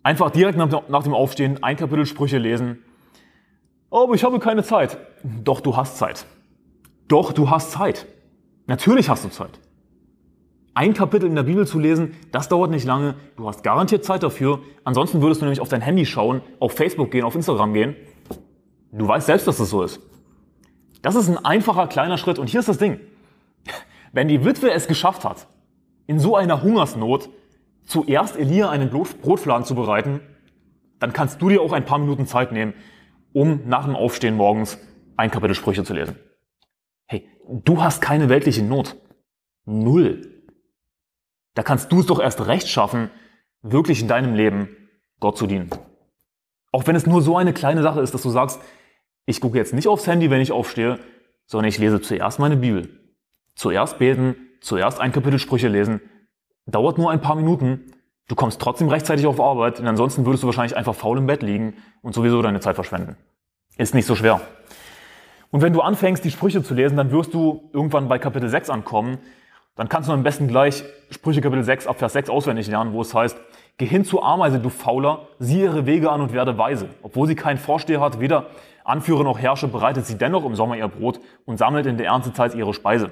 Einfach 0.03 0.31
direkt 0.31 0.57
nach 0.57 1.03
dem 1.03 1.13
Aufstehen 1.13 1.61
ein 1.63 1.77
Kapitel 1.77 2.05
Sprüche 2.05 2.37
lesen 2.37 2.79
aber 3.91 4.15
ich 4.15 4.23
habe 4.23 4.39
keine 4.39 4.63
Zeit. 4.63 4.97
Doch, 5.43 5.59
du 5.59 5.75
hast 5.75 5.97
Zeit. 5.97 6.25
Doch, 7.09 7.33
du 7.33 7.49
hast 7.49 7.71
Zeit. 7.71 8.07
Natürlich 8.65 9.09
hast 9.09 9.25
du 9.25 9.29
Zeit. 9.29 9.59
Ein 10.73 10.93
Kapitel 10.93 11.27
in 11.27 11.35
der 11.35 11.43
Bibel 11.43 11.67
zu 11.67 11.77
lesen, 11.77 12.15
das 12.31 12.47
dauert 12.47 12.71
nicht 12.71 12.85
lange. 12.85 13.15
Du 13.35 13.45
hast 13.49 13.63
garantiert 13.63 14.05
Zeit 14.05 14.23
dafür. 14.23 14.61
Ansonsten 14.85 15.21
würdest 15.21 15.41
du 15.41 15.45
nämlich 15.45 15.59
auf 15.59 15.67
dein 15.67 15.81
Handy 15.81 16.05
schauen, 16.05 16.41
auf 16.59 16.71
Facebook 16.71 17.11
gehen, 17.11 17.25
auf 17.25 17.35
Instagram 17.35 17.73
gehen. 17.73 17.97
Du 18.93 19.05
weißt 19.05 19.27
selbst, 19.27 19.45
dass 19.47 19.57
das 19.57 19.69
so 19.69 19.83
ist. 19.83 19.99
Das 21.01 21.15
ist 21.15 21.27
ein 21.27 21.43
einfacher 21.43 21.87
kleiner 21.87 22.17
Schritt. 22.17 22.39
Und 22.39 22.47
hier 22.47 22.61
ist 22.61 22.69
das 22.69 22.77
Ding. 22.77 23.01
Wenn 24.13 24.29
die 24.29 24.45
Witwe 24.45 24.71
es 24.71 24.87
geschafft 24.87 25.25
hat, 25.25 25.47
in 26.07 26.19
so 26.19 26.35
einer 26.35 26.61
Hungersnot 26.61 27.29
zuerst 27.83 28.37
Elia 28.37 28.69
einen 28.69 28.89
Brotfladen 28.89 29.65
zu 29.65 29.75
bereiten, 29.75 30.21
dann 30.99 31.13
kannst 31.13 31.41
du 31.41 31.49
dir 31.49 31.61
auch 31.61 31.73
ein 31.73 31.85
paar 31.85 31.99
Minuten 31.99 32.27
Zeit 32.27 32.51
nehmen 32.51 32.73
um 33.33 33.61
nach 33.67 33.85
dem 33.85 33.95
Aufstehen 33.95 34.35
morgens 34.35 34.77
ein 35.17 35.31
Kapitel 35.31 35.55
Sprüche 35.55 35.83
zu 35.83 35.93
lesen. 35.93 36.15
Hey, 37.07 37.29
du 37.47 37.81
hast 37.81 38.01
keine 38.01 38.29
weltliche 38.29 38.63
Not. 38.63 38.95
Null. 39.65 40.43
Da 41.53 41.63
kannst 41.63 41.91
du 41.91 41.99
es 41.99 42.05
doch 42.05 42.19
erst 42.19 42.45
recht 42.47 42.67
schaffen, 42.67 43.11
wirklich 43.61 44.01
in 44.01 44.07
deinem 44.07 44.33
Leben 44.33 44.75
Gott 45.19 45.37
zu 45.37 45.47
dienen. 45.47 45.69
Auch 46.71 46.87
wenn 46.87 46.95
es 46.95 47.05
nur 47.05 47.21
so 47.21 47.37
eine 47.37 47.53
kleine 47.53 47.83
Sache 47.83 48.01
ist, 48.01 48.13
dass 48.13 48.23
du 48.23 48.29
sagst, 48.29 48.59
ich 49.25 49.41
gucke 49.41 49.57
jetzt 49.57 49.73
nicht 49.73 49.87
aufs 49.87 50.07
Handy, 50.07 50.29
wenn 50.29 50.41
ich 50.41 50.51
aufstehe, 50.51 50.99
sondern 51.45 51.69
ich 51.69 51.77
lese 51.77 52.01
zuerst 52.01 52.39
meine 52.39 52.57
Bibel. 52.57 52.89
Zuerst 53.55 53.99
beten, 53.99 54.35
zuerst 54.61 54.99
ein 54.99 55.11
Kapitel 55.11 55.39
Sprüche 55.39 55.67
lesen. 55.67 55.99
Dauert 56.65 56.97
nur 56.97 57.11
ein 57.11 57.21
paar 57.21 57.35
Minuten 57.35 57.91
Du 58.31 58.35
kommst 58.35 58.61
trotzdem 58.61 58.87
rechtzeitig 58.87 59.25
auf 59.25 59.41
Arbeit, 59.41 59.79
denn 59.79 59.87
ansonsten 59.87 60.25
würdest 60.25 60.41
du 60.41 60.47
wahrscheinlich 60.47 60.77
einfach 60.77 60.95
faul 60.95 61.17
im 61.17 61.27
Bett 61.27 61.43
liegen 61.43 61.73
und 62.01 62.15
sowieso 62.15 62.41
deine 62.41 62.61
Zeit 62.61 62.75
verschwenden. 62.75 63.17
Ist 63.75 63.93
nicht 63.93 64.05
so 64.05 64.15
schwer. 64.15 64.39
Und 65.49 65.61
wenn 65.61 65.73
du 65.73 65.81
anfängst, 65.81 66.23
die 66.23 66.31
Sprüche 66.31 66.63
zu 66.63 66.73
lesen, 66.73 66.95
dann 66.95 67.11
wirst 67.11 67.33
du 67.33 67.69
irgendwann 67.73 68.07
bei 68.07 68.19
Kapitel 68.19 68.47
6 68.47 68.69
ankommen. 68.69 69.17
Dann 69.75 69.89
kannst 69.89 70.07
du 70.07 70.13
am 70.13 70.23
besten 70.23 70.47
gleich 70.47 70.85
Sprüche 71.09 71.41
Kapitel 71.41 71.65
6 71.65 71.87
ab 71.87 71.99
Vers 71.99 72.13
6 72.13 72.29
auswendig 72.29 72.67
lernen, 72.67 72.93
wo 72.93 73.01
es 73.01 73.13
heißt, 73.13 73.37
Geh 73.77 73.85
hin 73.85 74.05
zur 74.05 74.23
Ameise, 74.23 74.59
du 74.59 74.69
Fauler, 74.69 75.27
sieh 75.39 75.63
ihre 75.63 75.85
Wege 75.85 76.09
an 76.09 76.21
und 76.21 76.31
werde 76.31 76.57
weise. 76.57 76.87
Obwohl 77.01 77.27
sie 77.27 77.35
keinen 77.35 77.57
Vorsteher 77.57 77.99
hat, 77.99 78.21
weder 78.21 78.45
Anführer 78.85 79.25
noch 79.25 79.39
Herrscher, 79.39 79.67
bereitet 79.67 80.05
sie 80.05 80.17
dennoch 80.17 80.45
im 80.45 80.55
Sommer 80.55 80.77
ihr 80.77 80.87
Brot 80.87 81.19
und 81.43 81.57
sammelt 81.57 81.85
in 81.85 81.97
der 81.97 82.07
Erntezeit 82.07 82.55
ihre 82.55 82.73
Speise. 82.73 83.11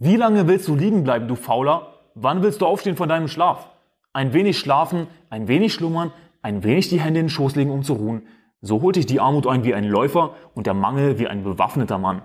Wie 0.00 0.14
lange 0.14 0.46
willst 0.46 0.68
du 0.68 0.76
liegen 0.76 1.02
bleiben, 1.02 1.26
du 1.26 1.34
Fauler? 1.34 1.94
Wann 2.14 2.40
willst 2.42 2.60
du 2.60 2.66
aufstehen 2.66 2.96
von 2.96 3.08
deinem 3.08 3.26
Schlaf? 3.26 3.68
Ein 4.12 4.32
wenig 4.32 4.56
schlafen, 4.56 5.08
ein 5.28 5.48
wenig 5.48 5.74
schlummern, 5.74 6.12
ein 6.40 6.62
wenig 6.62 6.88
die 6.88 7.00
Hände 7.00 7.18
in 7.18 7.26
den 7.26 7.30
Schoß 7.30 7.56
legen, 7.56 7.72
um 7.72 7.82
zu 7.82 7.94
ruhen. 7.94 8.28
So 8.60 8.80
holt 8.80 8.94
dich 8.94 9.06
die 9.06 9.18
Armut 9.18 9.48
ein 9.48 9.64
wie 9.64 9.74
ein 9.74 9.82
Läufer 9.82 10.34
und 10.54 10.68
der 10.68 10.74
Mangel 10.74 11.18
wie 11.18 11.26
ein 11.26 11.42
bewaffneter 11.42 11.98
Mann. 11.98 12.22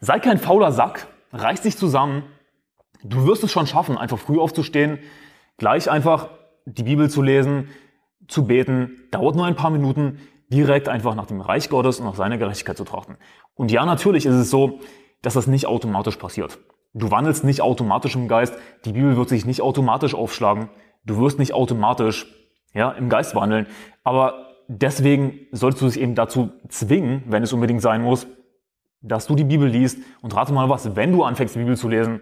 Sei 0.00 0.18
kein 0.18 0.38
fauler 0.38 0.72
Sack, 0.72 1.06
reiß 1.32 1.62
dich 1.62 1.76
zusammen. 1.76 2.24
Du 3.04 3.24
wirst 3.24 3.44
es 3.44 3.52
schon 3.52 3.68
schaffen, 3.68 3.96
einfach 3.96 4.18
früh 4.18 4.40
aufzustehen, 4.40 4.98
gleich 5.58 5.88
einfach 5.88 6.30
die 6.64 6.82
Bibel 6.82 7.08
zu 7.08 7.22
lesen, 7.22 7.68
zu 8.26 8.46
beten. 8.46 9.04
Dauert 9.12 9.36
nur 9.36 9.46
ein 9.46 9.54
paar 9.54 9.70
Minuten, 9.70 10.18
direkt 10.48 10.88
einfach 10.88 11.14
nach 11.14 11.26
dem 11.26 11.40
Reich 11.40 11.68
Gottes 11.68 12.00
und 12.00 12.06
nach 12.06 12.16
seiner 12.16 12.36
Gerechtigkeit 12.36 12.76
zu 12.76 12.84
trachten. 12.84 13.16
Und 13.54 13.70
ja, 13.70 13.86
natürlich 13.86 14.26
ist 14.26 14.34
es 14.34 14.50
so, 14.50 14.80
dass 15.22 15.34
das 15.34 15.46
nicht 15.46 15.66
automatisch 15.66 16.16
passiert. 16.16 16.58
Du 16.94 17.10
wandelst 17.10 17.44
nicht 17.44 17.60
automatisch 17.60 18.16
im 18.16 18.28
Geist. 18.28 18.54
Die 18.84 18.92
Bibel 18.92 19.16
wird 19.16 19.28
sich 19.28 19.44
nicht 19.44 19.60
automatisch 19.60 20.14
aufschlagen. 20.14 20.70
Du 21.04 21.18
wirst 21.18 21.38
nicht 21.38 21.52
automatisch 21.52 22.26
ja, 22.74 22.90
im 22.92 23.08
Geist 23.08 23.34
wandeln. 23.34 23.66
Aber 24.02 24.54
deswegen 24.68 25.40
solltest 25.52 25.82
du 25.82 25.86
dich 25.86 26.00
eben 26.00 26.14
dazu 26.14 26.50
zwingen, 26.68 27.22
wenn 27.26 27.42
es 27.42 27.52
unbedingt 27.52 27.82
sein 27.82 28.02
muss, 28.02 28.26
dass 29.02 29.26
du 29.26 29.34
die 29.34 29.44
Bibel 29.44 29.68
liest. 29.68 29.98
Und 30.22 30.34
rate 30.34 30.52
mal 30.52 30.68
was, 30.68 30.96
wenn 30.96 31.12
du 31.12 31.22
anfängst, 31.22 31.54
die 31.54 31.60
Bibel 31.60 31.76
zu 31.76 31.88
lesen, 31.88 32.20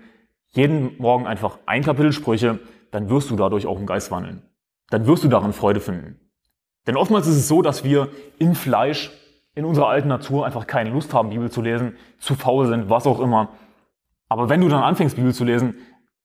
jeden 0.51 0.97
Morgen 0.99 1.27
einfach 1.27 1.59
ein 1.67 1.83
Kapitel 1.83 2.13
Sprüche, 2.13 2.61
dann 2.91 3.11
wirst 3.11 3.31
du 3.31 3.37
dadurch 3.37 3.67
auch 3.67 3.79
im 3.79 3.87
Geist 3.87 4.11
wandeln. 4.11 4.43
Dann 4.91 5.07
wirst 5.07 5.25
du 5.25 5.29
darin 5.29 5.53
Freude 5.53 5.81
finden. 5.81 6.21
Denn 6.87 6.97
oftmals 6.97 7.27
ist 7.27 7.37
es 7.37 7.49
so, 7.49 7.63
dass 7.63 7.85
wir 7.85 8.09
im 8.39 8.55
Fleisch, 8.55 9.11
in 9.55 9.65
unserer 9.65 9.89
alten 9.89 10.09
Natur 10.09 10.47
einfach 10.47 10.67
keine 10.67 10.91
Lust 10.91 11.15
haben, 11.15 11.31
Bibel 11.31 11.51
zu 11.51 11.63
lesen, 11.63 11.97
zu 12.19 12.35
faul 12.35 12.67
sind, 12.67 12.91
was 12.91 13.07
auch 13.07 13.21
immer. 13.21 13.51
Aber 14.29 14.49
wenn 14.49 14.61
du 14.61 14.69
dann 14.69 14.83
anfängst, 14.83 15.17
Bibel 15.17 15.33
zu 15.33 15.45
lesen, 15.45 15.77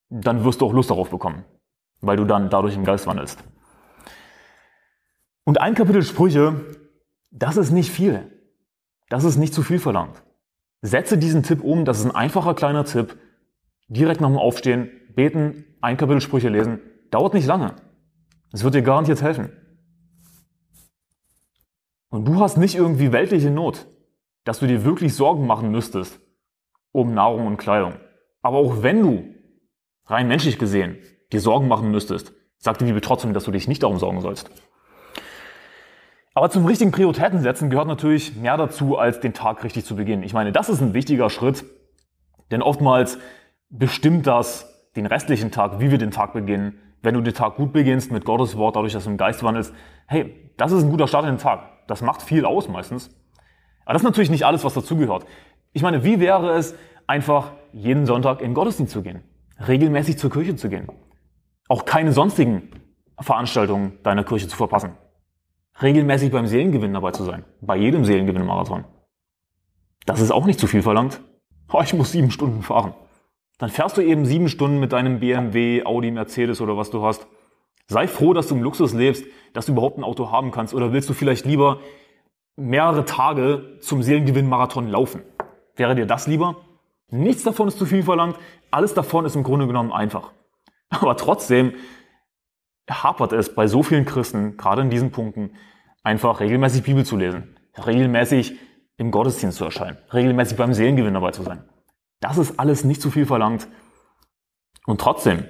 dann 0.10 0.44
wirst 0.44 0.62
du 0.62 0.66
auch 0.66 0.74
Lust 0.74 0.90
darauf 0.90 1.10
bekommen. 1.10 1.46
weil 2.02 2.18
du 2.18 2.26
dann 2.26 2.50
dadurch 2.50 2.76
im 2.76 2.86
Geist 2.86 3.08
wandelst. 3.08 3.44
Und 5.44 5.60
ein 5.60 5.76
Kapitel 5.76 6.04
Sprüche, 6.04 6.56
das 7.32 7.58
ist 7.58 7.72
nicht 7.72 7.92
viel. 7.92 8.32
Das 9.10 9.24
ist 9.24 9.38
nicht 9.38 9.54
zu 9.54 9.64
viel 9.64 9.80
verlangt. 9.80 10.24
Setze 10.82 11.18
diesen 11.18 11.44
Tipp 11.44 11.62
um, 11.64 11.84
das 11.84 12.00
ist 12.00 12.06
ein 12.06 12.16
einfacher 12.16 12.54
kleiner 12.54 12.86
Tipp. 12.86 13.18
Direkt 13.88 14.22
nach 14.22 14.30
dem 14.30 14.38
Aufstehen, 14.38 14.90
beten, 15.14 15.66
ein 15.82 15.98
Kapitel 15.98 16.22
Sprüche 16.22 16.50
lesen, 16.50 16.80
dauert 17.12 17.34
nicht 17.34 17.48
lange. 17.48 17.76
Es 18.54 18.64
wird 18.64 18.76
dir 18.76 18.82
garantiert 18.82 19.22
helfen. 19.22 19.52
Und 22.10 22.26
du 22.28 22.40
hast 22.40 22.58
nicht 22.58 22.76
irgendwie 22.76 23.12
weltliche 23.12 23.52
Not, 23.52 23.88
dass 24.44 24.60
du 24.60 24.68
dir 24.68 24.84
wirklich 24.84 25.16
Sorgen 25.16 25.46
machen 25.46 25.72
müsstest 25.72 26.20
um 26.92 27.14
Nahrung 27.14 27.46
und 27.46 27.58
Kleidung. 27.58 27.94
Aber 28.42 28.58
auch 28.58 28.82
wenn 28.82 29.02
du, 29.02 29.36
rein 30.06 30.28
menschlich 30.28 30.58
gesehen, 30.58 30.98
dir 31.32 31.40
Sorgen 31.40 31.68
machen 31.68 31.92
müsstest, 31.92 32.34
sagt 32.58 32.82
die 32.82 32.86
Bibel 32.86 33.02
trotzdem, 33.02 33.34
dass 33.34 33.44
du 33.44 33.52
dich 33.52 33.68
nicht 33.68 33.84
darum 33.84 34.00
sorgen 34.00 34.22
sollst. 34.22 34.50
Aber 36.34 36.50
zum 36.50 36.66
richtigen 36.66 36.92
Prioritäten 36.92 37.42
setzen 37.42 37.70
gehört 37.70 37.88
natürlich 37.88 38.36
mehr 38.36 38.58
dazu, 38.58 38.98
als 38.98 39.20
den 39.20 39.34
Tag 39.34 39.64
richtig 39.64 39.86
zu 39.86 39.96
beginnen. 39.96 40.24
Ich 40.24 40.34
meine, 40.34 40.52
das 40.52 40.70
ist 40.70 40.82
ein 40.82 40.94
wichtiger 40.94 41.30
Schritt, 41.30 41.66
denn 42.52 42.62
oftmals 42.62 43.20
bestimmt 43.70 44.26
das 44.26 44.92
den 44.96 45.06
restlichen 45.06 45.52
Tag, 45.52 45.80
wie 45.80 45.92
wir 45.92 45.98
den 45.98 46.12
Tag 46.12 46.34
beginnen. 46.34 46.80
Wenn 47.02 47.14
du 47.14 47.22
den 47.22 47.34
Tag 47.34 47.56
gut 47.56 47.72
beginnst 47.72 48.12
mit 48.12 48.26
Gottes 48.26 48.58
Wort, 48.58 48.76
dadurch, 48.76 48.94
dass 48.94 49.06
du 49.06 49.12
im 49.12 49.18
Geist 49.18 49.44
wandelst, 49.44 49.74
hey, 50.08 50.52
das 50.58 50.72
ist 50.72 50.84
ein 50.84 50.90
guter 50.90 51.08
Start 51.08 51.26
in 51.26 51.32
den 51.32 51.38
Tag. 51.38 51.88
Das 51.88 52.02
macht 52.02 52.22
viel 52.22 52.46
aus 52.46 52.68
meistens. 52.68 53.10
Aber 53.86 53.94
das 53.94 54.02
ist 54.02 54.08
natürlich 54.08 54.30
nicht 54.30 54.46
alles, 54.46 54.64
was 54.64 54.74
dazugehört. 54.74 55.26
Ich 55.72 55.82
meine, 55.82 56.04
wie 56.04 56.20
wäre 56.20 56.52
es, 56.52 56.76
einfach 57.08 57.54
jeden 57.74 58.06
Sonntag 58.06 58.42
in 58.42 58.54
Gottesdienst 58.54 58.94
zu 58.94 59.02
gehen? 59.02 59.24
Regelmäßig 59.68 60.20
zur 60.20 60.30
Kirche 60.30 60.56
zu 60.56 60.70
gehen? 60.70 60.88
Auch 61.68 61.86
keine 61.86 62.12
sonstigen 62.12 62.70
Veranstaltungen 63.20 63.98
deiner 64.04 64.24
Kirche 64.24 64.48
zu 64.48 64.56
verpassen? 64.56 64.92
Regelmäßig 65.82 66.32
beim 66.32 66.46
Seelengewinn 66.46 66.94
dabei 66.94 67.12
zu 67.12 67.24
sein? 67.24 67.46
Bei 67.62 67.76
jedem 67.76 68.06
Seelengewinn-Marathon? 68.06 68.86
Das 70.06 70.20
ist 70.20 70.32
auch 70.32 70.46
nicht 70.46 70.60
zu 70.60 70.68
viel 70.68 70.82
verlangt. 70.82 71.22
Oh, 71.72 71.82
ich 71.82 71.94
muss 71.94 72.12
sieben 72.12 72.32
Stunden 72.32 72.62
fahren. 72.62 72.94
Dann 73.60 73.70
fährst 73.70 73.98
du 73.98 74.02
eben 74.02 74.26
sieben 74.26 74.50
Stunden 74.50 74.80
mit 74.80 74.94
deinem 74.94 75.20
BMW, 75.20 75.84
Audi, 75.86 76.10
Mercedes 76.10 76.62
oder 76.62 76.78
was 76.78 76.90
du 76.90 77.04
hast. 77.04 77.28
Sei 77.88 78.08
froh, 78.08 78.34
dass 78.34 78.48
du 78.48 78.56
im 78.56 78.64
Luxus 78.64 78.94
lebst, 78.94 79.26
dass 79.54 79.66
du 79.66 79.74
überhaupt 79.74 79.98
ein 79.98 80.04
Auto 80.04 80.32
haben 80.32 80.52
kannst. 80.52 80.74
Oder 80.74 80.94
willst 80.94 81.10
du 81.10 81.14
vielleicht 81.14 81.46
lieber 81.46 81.80
mehrere 82.56 83.04
Tage 83.04 83.78
zum 83.82 84.02
Seelengewinn-Marathon 84.02 84.88
laufen? 84.88 85.24
Wäre 85.76 85.94
dir 85.94 86.06
das 86.06 86.26
lieber? 86.26 86.56
Nichts 87.10 87.44
davon 87.44 87.68
ist 87.68 87.78
zu 87.78 87.86
viel 87.86 88.04
verlangt. 88.04 88.38
Alles 88.72 88.94
davon 88.94 89.26
ist 89.26 89.36
im 89.36 89.44
Grunde 89.44 89.68
genommen 89.68 89.92
einfach. 89.92 90.32
Aber 90.90 91.18
trotzdem 91.18 91.74
hapert 92.90 93.34
es 93.34 93.54
bei 93.54 93.68
so 93.68 93.84
vielen 93.84 94.06
Christen, 94.06 94.56
gerade 94.56 94.84
in 94.84 94.90
diesen 94.90 95.12
Punkten, 95.12 95.52
einfach 96.02 96.40
regelmäßig 96.40 96.84
Bibel 96.84 97.06
zu 97.06 97.18
lesen, 97.18 97.58
regelmäßig 97.86 98.58
im 98.98 99.12
Gottesdienst 99.12 99.58
zu 99.58 99.66
erscheinen, 99.66 99.98
regelmäßig 100.14 100.58
beim 100.58 100.74
Seelengewinn 100.74 101.14
dabei 101.14 101.32
zu 101.32 101.44
sein. 101.44 101.64
Das 102.20 102.38
ist 102.38 102.60
alles 102.60 102.84
nicht 102.84 103.02
zu 103.02 103.12
viel 103.12 103.26
verlangt. 103.26 103.68
Und 104.86 105.02
trotzdem, 105.02 105.46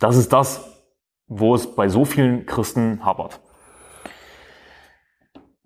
das 0.00 0.16
ist 0.16 0.32
das, 0.32 0.84
wo 1.26 1.54
es 1.54 1.74
bei 1.74 1.88
so 1.88 2.04
vielen 2.04 2.46
Christen 2.46 3.04
hapert. 3.04 3.40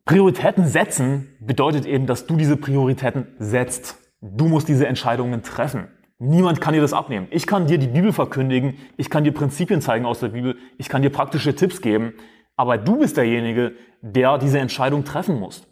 Prioritäten 0.04 0.66
setzen 0.66 1.37
bedeutet 1.40 1.85
eben, 1.85 2.07
dass 2.07 2.26
du 2.26 2.37
diese 2.37 2.57
Prioritäten 2.57 3.35
setzt. 3.38 3.99
Du 4.21 4.49
musst 4.49 4.68
diese 4.68 4.87
Entscheidungen 4.87 5.42
treffen. 5.42 5.88
Niemand 6.18 6.61
kann 6.61 6.75
dir 6.75 6.80
das 6.80 6.92
abnehmen. 6.92 7.28
Ich 7.30 7.47
kann 7.47 7.66
dir 7.66 7.78
die 7.78 7.87
Bibel 7.87 8.12
verkündigen, 8.12 8.78
ich 8.97 9.11
kann 9.11 9.23
dir 9.23 9.33
Prinzipien 9.33 9.80
zeigen 9.80 10.07
aus 10.07 10.21
der 10.21 10.28
Bibel, 10.28 10.57
ich 10.78 10.88
kann 10.88 11.02
dir 11.02 11.11
praktische 11.11 11.54
Tipps 11.54 11.80
geben, 11.80 12.14
aber 12.57 12.78
du 12.78 12.99
bist 12.99 13.16
derjenige, 13.16 13.75
der 14.00 14.38
diese 14.38 14.59
Entscheidung 14.59 15.04
treffen 15.04 15.38
muss. 15.38 15.68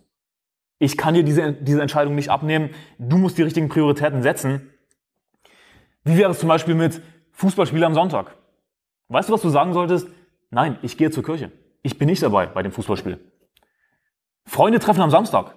Ich 0.78 0.96
kann 0.96 1.14
dir 1.14 1.22
diese, 1.22 1.52
diese 1.52 1.80
Entscheidung 1.80 2.14
nicht 2.14 2.30
abnehmen, 2.30 2.70
du 2.98 3.16
musst 3.16 3.38
die 3.38 3.42
richtigen 3.42 3.68
Prioritäten 3.68 4.22
setzen. 4.22 4.70
Wie 6.04 6.16
wäre 6.18 6.30
es 6.30 6.38
zum 6.38 6.48
Beispiel 6.48 6.74
mit 6.74 7.00
Fußballspiel 7.32 7.82
am 7.82 7.94
Sonntag? 7.94 8.36
Weißt 9.08 9.28
du, 9.28 9.32
was 9.32 9.42
du 9.42 9.48
sagen 9.48 9.72
solltest? 9.72 10.08
Nein, 10.50 10.78
ich 10.82 10.96
gehe 10.96 11.10
zur 11.10 11.24
Kirche. 11.24 11.50
Ich 11.82 11.98
bin 11.98 12.08
nicht 12.08 12.22
dabei 12.22 12.46
bei 12.46 12.62
dem 12.62 12.72
Fußballspiel. 12.72 13.18
Freunde 14.44 14.78
treffen 14.78 15.00
am 15.00 15.10
Samstag. 15.10 15.54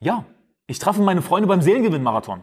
Ja, 0.00 0.24
ich 0.66 0.78
treffe 0.78 1.02
meine 1.02 1.22
Freunde 1.22 1.48
beim 1.48 1.62
Seelengewinn-Marathon. 1.62 2.42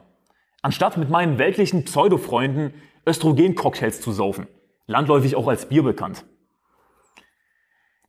Anstatt 0.62 0.98
mit 0.98 1.10
meinen 1.10 1.38
weltlichen 1.38 1.86
Pseudo-Freunden 1.86 2.74
Östrogen-Cocktails 3.06 4.02
zu 4.02 4.12
saufen. 4.12 4.48
Landläufig 4.88 5.36
auch 5.36 5.48
als 5.48 5.68
Bier 5.68 5.84
bekannt. 5.84 6.26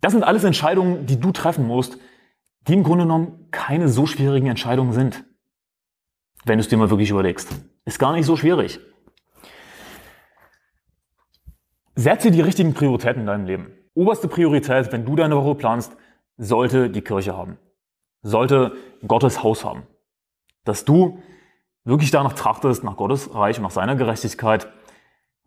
Das 0.00 0.12
sind 0.12 0.24
alles 0.24 0.44
Entscheidungen, 0.44 1.06
die 1.06 1.20
du 1.20 1.30
treffen 1.30 1.66
musst, 1.66 1.98
die 2.66 2.74
im 2.74 2.82
Grunde 2.82 3.04
genommen 3.04 3.48
keine 3.50 3.88
so 3.88 4.06
schwierigen 4.06 4.46
Entscheidungen 4.46 4.92
sind. 4.92 5.24
Wenn 6.44 6.58
du 6.58 6.60
es 6.60 6.68
dir 6.68 6.76
mal 6.76 6.90
wirklich 6.90 7.10
überlegst. 7.10 7.50
Ist 7.84 7.98
gar 7.98 8.12
nicht 8.12 8.26
so 8.26 8.36
schwierig. 8.36 8.80
Setze 11.94 12.30
die 12.30 12.40
richtigen 12.40 12.72
Prioritäten 12.72 13.20
in 13.20 13.26
deinem 13.26 13.46
Leben. 13.46 13.72
Oberste 13.94 14.28
Priorität, 14.28 14.92
wenn 14.92 15.04
du 15.04 15.16
deine 15.16 15.36
Woche 15.36 15.54
planst, 15.54 15.96
sollte 16.36 16.88
die 16.88 17.02
Kirche 17.02 17.36
haben. 17.36 17.58
Sollte 18.22 18.76
Gottes 19.06 19.42
Haus 19.42 19.64
haben. 19.64 19.82
Dass 20.64 20.84
du 20.84 21.22
wirklich 21.84 22.10
danach 22.10 22.34
trachtest, 22.34 22.84
nach 22.84 22.96
Gottes 22.96 23.34
Reich 23.34 23.58
und 23.58 23.64
nach 23.64 23.70
seiner 23.70 23.96
Gerechtigkeit, 23.96 24.68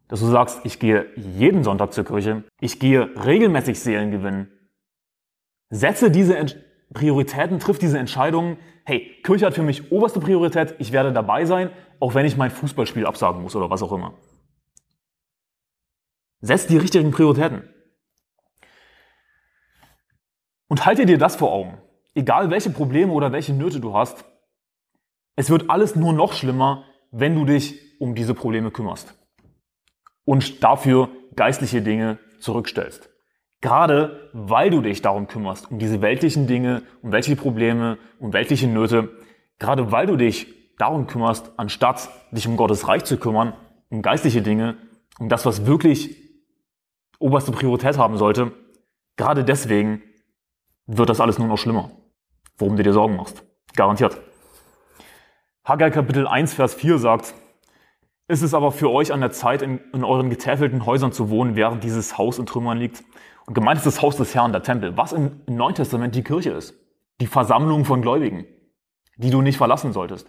dass 0.08 0.20
du 0.20 0.28
sagst, 0.28 0.62
ich 0.64 0.80
gehe 0.80 1.08
jeden 1.16 1.64
Sonntag 1.64 1.94
zur 1.94 2.06
Kirche, 2.06 2.44
ich 2.60 2.80
gehe 2.80 3.10
regelmäßig 3.26 3.80
Seelen 3.80 4.12
gewinnen. 4.12 4.52
Setze 5.70 6.12
diese 6.12 6.38
Prioritäten, 6.94 7.60
triff 7.60 7.80
diese 7.80 7.98
Entscheidungen. 7.98 8.58
Hey, 8.86 9.20
Kirche 9.24 9.46
hat 9.46 9.54
für 9.54 9.64
mich 9.64 9.92
oberste 9.92 10.20
Priorität, 10.20 10.76
ich 10.80 10.92
werde 10.92 11.12
dabei 11.12 11.46
sein, 11.46 11.72
auch 12.00 12.16
wenn 12.16 12.26
ich 12.26 12.38
mein 12.38 12.52
Fußballspiel 12.52 13.06
absagen 13.06 13.42
muss 13.42 13.56
oder 13.56 13.70
was 13.70 13.82
auch 13.82 13.92
immer. 13.92 14.14
Setz 16.42 16.68
die 16.68 16.78
richtigen 16.78 17.12
Prioritäten. 17.12 17.64
Und 20.68 20.86
halte 20.86 21.06
dir 21.06 21.18
das 21.18 21.36
vor 21.36 21.52
Augen. 21.52 21.78
Egal 22.16 22.50
welche 22.50 22.70
Probleme 22.70 23.14
oder 23.14 23.32
welche 23.32 23.54
Nöte 23.54 23.80
du 23.80 23.94
hast, 23.94 24.26
es 25.36 25.50
wird 25.50 25.70
alles 25.70 25.96
nur 25.96 26.14
noch 26.14 26.34
schlimmer, 26.34 26.86
wenn 27.12 27.36
du 27.36 27.46
dich 27.46 28.00
um 28.00 28.16
diese 28.16 28.34
Probleme 28.34 28.72
kümmerst 28.72 29.16
und 30.26 30.64
dafür 30.64 31.10
geistliche 31.36 31.82
Dinge 31.82 32.20
zurückstellst. 32.40 33.13
Gerade 33.64 34.30
weil 34.34 34.70
du 34.72 34.82
dich 34.82 35.02
darum 35.02 35.28
kümmerst, 35.28 35.72
um 35.72 35.80
diese 35.80 36.02
weltlichen 36.02 36.48
Dinge, 36.48 36.84
um 37.02 37.14
welche 37.14 37.38
Probleme, 37.38 37.98
um 38.20 38.34
weltliche 38.34 38.68
Nöte, 38.68 39.10
gerade 39.58 39.90
weil 39.90 40.06
du 40.06 40.18
dich 40.18 40.54
darum 40.78 41.08
kümmerst, 41.08 41.54
anstatt 41.56 42.10
dich 42.32 42.46
um 42.46 42.58
Gottes 42.58 42.90
Reich 42.90 43.06
zu 43.06 43.16
kümmern, 43.16 43.54
um 43.90 44.02
geistliche 44.02 44.42
Dinge, 44.42 44.76
um 45.18 45.30
das, 45.30 45.46
was 45.46 45.66
wirklich 45.66 46.14
oberste 47.20 47.54
Priorität 47.54 47.98
haben 47.98 48.18
sollte, 48.18 48.52
gerade 49.16 49.46
deswegen 49.46 50.02
wird 50.86 51.08
das 51.08 51.22
alles 51.22 51.40
nur 51.40 51.48
noch 51.48 51.58
schlimmer, 51.58 51.90
worum 52.58 52.76
du 52.76 52.84
dir 52.84 52.92
Sorgen 52.92 53.16
machst. 53.16 53.46
Garantiert. 53.78 54.20
Haggai 55.64 55.90
Kapitel 55.90 56.28
1, 56.28 56.54
Vers 56.54 56.74
4 56.74 56.98
sagt, 56.98 57.34
ist 58.28 58.42
es 58.42 58.54
aber 58.54 58.74
für 58.74 58.90
euch 58.90 59.14
an 59.14 59.22
der 59.22 59.32
Zeit, 59.32 59.62
in, 59.62 59.80
in 59.94 60.04
euren 60.04 60.30
getäfelten 60.30 60.86
Häusern 60.86 61.14
zu 61.14 61.30
wohnen, 61.30 61.56
während 61.56 61.86
dieses 61.86 62.18
Haus 62.18 62.40
in 62.40 62.46
Trümmern 62.46 62.78
liegt. 62.78 63.04
Und 63.46 63.54
gemeint 63.54 63.78
ist 63.78 63.86
das 63.86 64.02
Haus 64.02 64.16
des 64.16 64.34
Herrn, 64.36 64.52
der 64.52 64.64
Tempel, 64.64 64.96
was 64.98 65.14
im, 65.14 65.42
Neuen 65.48 65.76
Testament 65.76 66.16
die 66.16 66.24
Kirche 66.24 66.52
ist. 66.52 66.76
Die 67.20 67.28
Versammlung 67.28 67.86
von 67.86 68.02
Gläubigen, 68.02 68.46
die 69.18 69.30
du 69.30 69.42
nicht 69.42 69.58
verlassen 69.58 69.94
solltest. 69.94 70.28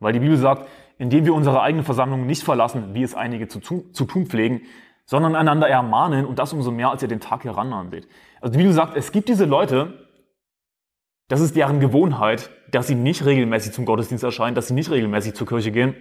Weil 0.00 0.12
die 0.12 0.20
Bibel 0.20 0.36
sagt, 0.36 0.68
indem 0.98 1.24
wir 1.24 1.34
unsere 1.34 1.62
eigene 1.62 1.82
Versammlung 1.82 2.26
nicht 2.26 2.42
verlassen, 2.42 2.94
wie 2.94 3.02
es 3.02 3.14
einige 3.14 3.48
zu, 3.48 3.60
zu 3.60 4.04
tun 4.04 4.26
pflegen, 4.26 4.62
sondern 5.04 5.36
einander 5.36 5.68
ermahnen 5.68 6.26
und 6.26 6.38
das 6.38 6.52
umso 6.52 6.70
mehr, 6.70 6.90
als 6.90 7.02
ihr 7.02 7.08
den 7.08 7.20
Tag 7.20 7.44
herannahen 7.44 7.90
seht. 7.90 8.08
Also 8.40 8.52
die 8.52 8.58
Bibel 8.58 8.72
sagt, 8.72 8.96
es 8.96 9.12
gibt 9.12 9.28
diese 9.28 9.44
Leute, 9.44 10.06
das 11.28 11.40
ist 11.40 11.56
deren 11.56 11.80
Gewohnheit, 11.80 12.50
dass 12.70 12.88
sie 12.88 12.94
nicht 12.94 13.24
regelmäßig 13.24 13.72
zum 13.72 13.84
Gottesdienst 13.84 14.24
erscheinen, 14.24 14.54
dass 14.54 14.68
sie 14.68 14.74
nicht 14.74 14.90
regelmäßig 14.90 15.34
zur 15.34 15.46
Kirche 15.46 15.70
gehen. 15.70 15.94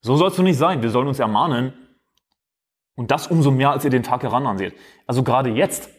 So 0.00 0.16
sollst 0.16 0.38
du 0.38 0.42
nicht 0.42 0.58
sein. 0.58 0.82
Wir 0.82 0.90
sollen 0.90 1.08
uns 1.08 1.18
ermahnen. 1.18 1.74
Und 2.94 3.10
das 3.10 3.26
umso 3.26 3.50
mehr, 3.50 3.70
als 3.70 3.84
ihr 3.84 3.90
den 3.90 4.02
Tag 4.02 4.22
herananseht. 4.22 4.74
Also 5.06 5.22
gerade 5.22 5.50
jetzt, 5.50 5.90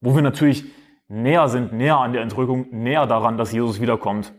wo 0.00 0.14
wir 0.14 0.22
natürlich 0.22 0.64
näher 1.08 1.48
sind, 1.48 1.72
näher 1.72 1.98
an 1.98 2.12
der 2.12 2.22
Entrückung, 2.22 2.66
näher 2.70 3.06
daran, 3.06 3.36
dass 3.36 3.52
Jesus 3.52 3.80
wiederkommt. 3.80 4.32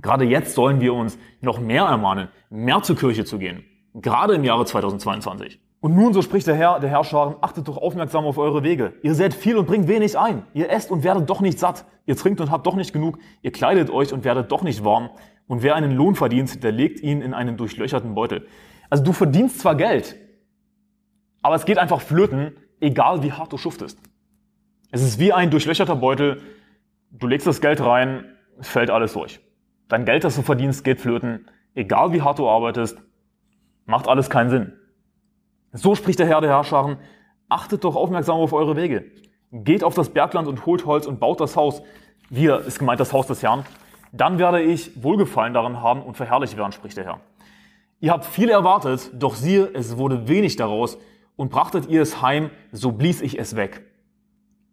Gerade 0.00 0.24
jetzt 0.24 0.54
sollen 0.54 0.80
wir 0.80 0.94
uns 0.94 1.18
noch 1.40 1.60
mehr 1.60 1.84
ermahnen, 1.84 2.28
mehr 2.50 2.82
zur 2.82 2.96
Kirche 2.96 3.24
zu 3.24 3.38
gehen. 3.38 3.64
Gerade 3.94 4.34
im 4.34 4.44
Jahre 4.44 4.64
2022. 4.64 5.60
Und 5.80 5.94
nun, 5.94 6.12
so 6.12 6.22
spricht 6.22 6.46
der 6.46 6.56
Herr, 6.56 6.80
der 6.80 6.90
Herrscher, 6.90 7.36
achtet 7.40 7.68
doch 7.68 7.76
aufmerksam 7.76 8.24
auf 8.24 8.36
eure 8.38 8.64
Wege. 8.64 8.94
Ihr 9.02 9.14
seid 9.14 9.32
viel 9.32 9.56
und 9.56 9.66
bringt 9.66 9.86
wenig 9.86 10.18
ein. 10.18 10.42
Ihr 10.52 10.70
esst 10.70 10.90
und 10.90 11.04
werdet 11.04 11.30
doch 11.30 11.40
nicht 11.40 11.58
satt. 11.58 11.84
Ihr 12.04 12.16
trinkt 12.16 12.40
und 12.40 12.50
habt 12.50 12.66
doch 12.66 12.74
nicht 12.74 12.92
genug. 12.92 13.18
Ihr 13.42 13.52
kleidet 13.52 13.90
euch 13.90 14.12
und 14.12 14.24
werdet 14.24 14.50
doch 14.50 14.62
nicht 14.62 14.84
warm. 14.84 15.10
Und 15.46 15.62
wer 15.62 15.76
einen 15.76 15.92
Lohn 15.92 16.16
verdient, 16.16 16.62
der 16.64 16.72
legt 16.72 17.00
ihn 17.00 17.22
in 17.22 17.32
einen 17.32 17.56
durchlöcherten 17.56 18.14
Beutel. 18.14 18.46
Also 18.90 19.04
du 19.04 19.12
verdienst 19.12 19.60
zwar 19.60 19.76
Geld, 19.76 20.16
aber 21.42 21.54
es 21.54 21.64
geht 21.64 21.78
einfach 21.78 22.00
flöten, 22.00 22.56
egal 22.80 23.22
wie 23.22 23.32
hart 23.32 23.52
du 23.52 23.58
schuftest. 23.58 23.98
Es 24.90 25.02
ist 25.02 25.18
wie 25.18 25.32
ein 25.32 25.50
durchlöcherter 25.50 25.96
Beutel. 25.96 26.40
Du 27.10 27.26
legst 27.26 27.46
das 27.46 27.60
Geld 27.60 27.80
rein, 27.80 28.24
es 28.58 28.68
fällt 28.68 28.90
alles 28.90 29.12
durch. 29.12 29.40
Dein 29.88 30.04
Geld, 30.04 30.24
das 30.24 30.36
du 30.36 30.42
verdienst, 30.42 30.84
geht 30.84 31.00
flöten. 31.00 31.48
Egal 31.74 32.12
wie 32.12 32.22
hart 32.22 32.38
du 32.38 32.48
arbeitest, 32.48 32.98
macht 33.86 34.08
alles 34.08 34.30
keinen 34.30 34.50
Sinn. 34.50 34.72
So 35.72 35.94
spricht 35.94 36.18
der 36.18 36.26
Herr 36.26 36.40
der 36.40 36.50
Herrscharen. 36.50 36.98
Achtet 37.48 37.84
doch 37.84 37.96
aufmerksam 37.96 38.38
auf 38.38 38.52
eure 38.52 38.76
Wege. 38.76 39.04
Geht 39.52 39.84
auf 39.84 39.94
das 39.94 40.10
Bergland 40.10 40.48
und 40.48 40.66
holt 40.66 40.84
Holz 40.86 41.06
und 41.06 41.20
baut 41.20 41.40
das 41.40 41.56
Haus. 41.56 41.82
Wir 42.28 42.60
ist 42.60 42.78
gemeint 42.78 43.00
das 43.00 43.12
Haus 43.12 43.26
des 43.26 43.42
Herrn. 43.42 43.64
Dann 44.12 44.38
werde 44.38 44.62
ich 44.62 45.02
Wohlgefallen 45.02 45.54
daran 45.54 45.82
haben 45.82 46.02
und 46.02 46.16
verherrlicht 46.16 46.56
werden, 46.56 46.72
spricht 46.72 46.96
der 46.96 47.04
Herr. 47.04 47.20
Ihr 48.00 48.12
habt 48.12 48.24
viel 48.24 48.48
erwartet, 48.48 49.10
doch 49.14 49.34
siehe, 49.34 49.70
es 49.74 49.96
wurde 49.96 50.28
wenig 50.28 50.56
daraus, 50.56 50.98
und 51.38 51.50
brachtet 51.50 51.88
ihr 51.88 52.02
es 52.02 52.20
heim, 52.20 52.50
so 52.72 52.90
blies 52.90 53.22
ich 53.22 53.38
es 53.38 53.54
weg. 53.54 53.84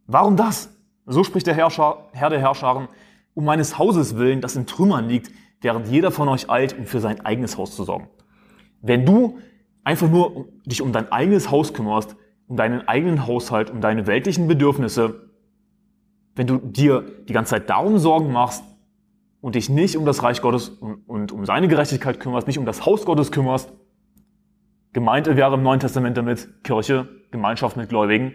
Warum 0.08 0.36
das? 0.36 0.76
So 1.06 1.24
spricht 1.24 1.46
der 1.46 1.54
Herrscher, 1.54 2.10
Herr 2.12 2.32
der 2.32 2.40
Herrscharen, 2.42 2.88
um 3.36 3.46
meines 3.46 3.78
Hauses 3.78 4.18
willen, 4.18 4.42
das 4.42 4.56
in 4.56 4.66
Trümmern 4.66 5.08
liegt, 5.08 5.32
während 5.62 5.88
jeder 5.88 6.10
von 6.10 6.28
euch 6.28 6.50
eilt, 6.50 6.78
um 6.78 6.86
für 6.86 7.00
sein 7.00 7.22
eigenes 7.22 7.58
Haus 7.58 7.76
zu 7.76 7.84
sorgen. 7.84 8.10
Wenn 8.82 9.06
du 9.06 9.38
einfach 9.84 10.10
nur 10.10 10.48
dich 10.66 10.82
um 10.82 10.92
dein 10.92 11.12
eigenes 11.12 11.52
Haus 11.52 11.72
kümmerst, 11.72 12.16
um 12.48 12.58
deinen 12.58 12.88
eigenen 12.88 13.28
Haushalt, 13.28 13.70
um 13.70 13.80
deine 13.80 14.08
weltlichen 14.08 14.48
Bedürfnisse, 14.48 15.30
wenn 16.36 16.48
du 16.48 16.58
dir 16.58 17.04
die 17.30 17.34
ganze 17.34 17.52
Zeit 17.52 17.70
darum 17.70 18.00
Sorgen 18.00 18.32
machst 18.32 18.64
und 19.40 19.54
dich 19.54 19.70
nicht 19.70 19.98
um 19.98 20.06
das 20.06 20.24
Reich 20.24 20.42
Gottes 20.42 20.70
und, 20.70 21.08
und 21.08 21.32
um 21.32 21.46
seine 21.46 21.68
Gerechtigkeit 21.68 22.20
kümmerst, 22.20 22.48
nicht 22.48 22.58
um 22.58 22.66
das 22.66 22.88
Haus 22.88 23.06
Gottes 23.06 23.32
kümmerst, 23.32 23.72
gemeint 24.96 25.28
wäre 25.28 25.54
im 25.54 25.62
Neuen 25.62 25.82
Testament 25.82 26.16
damit 26.16 26.64
Kirche, 26.64 27.10
Gemeinschaft 27.30 27.76
mit 27.76 27.90
Gläubigen, 27.90 28.34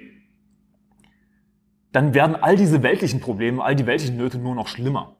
dann 1.90 2.12
werden 2.12 2.36
all 2.36 2.54
diese 2.54 2.82
weltlichen 2.82 3.18
Probleme, 3.18 3.64
all 3.64 3.74
die 3.74 3.86
weltlichen 3.86 4.18
Nöte 4.18 4.38
nur 4.38 4.54
noch 4.54 4.68
schlimmer. 4.68 5.16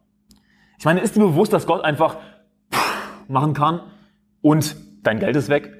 Ich 0.78 0.85
meine, 0.85 1.00
ist 1.00 1.16
dir 1.16 1.20
bewusst, 1.20 1.54
dass 1.54 1.66
Gott 1.66 1.82
einfach 1.82 2.18
machen 3.26 3.54
kann 3.54 3.80
und 4.42 4.76
dein 5.02 5.18
Geld 5.18 5.35
ist 5.35 5.49
weg 5.49 5.73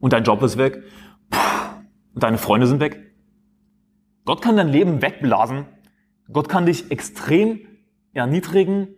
und 0.00 0.12
dein 0.12 0.24
Job 0.24 0.42
ist 0.42 0.58
weg 0.58 0.82
und 2.12 2.24
deine 2.24 2.36
Freunde 2.36 2.66
sind 2.66 2.80
weg? 2.80 3.14
Gott 4.24 4.42
kann 4.42 4.56
dein 4.56 4.68
Leben 4.70 5.02
wegblasen. 5.02 5.66
Gott 6.32 6.48
kann 6.48 6.66
dich 6.66 6.90
extrem 6.90 7.60
erniedrigen, 8.12 8.88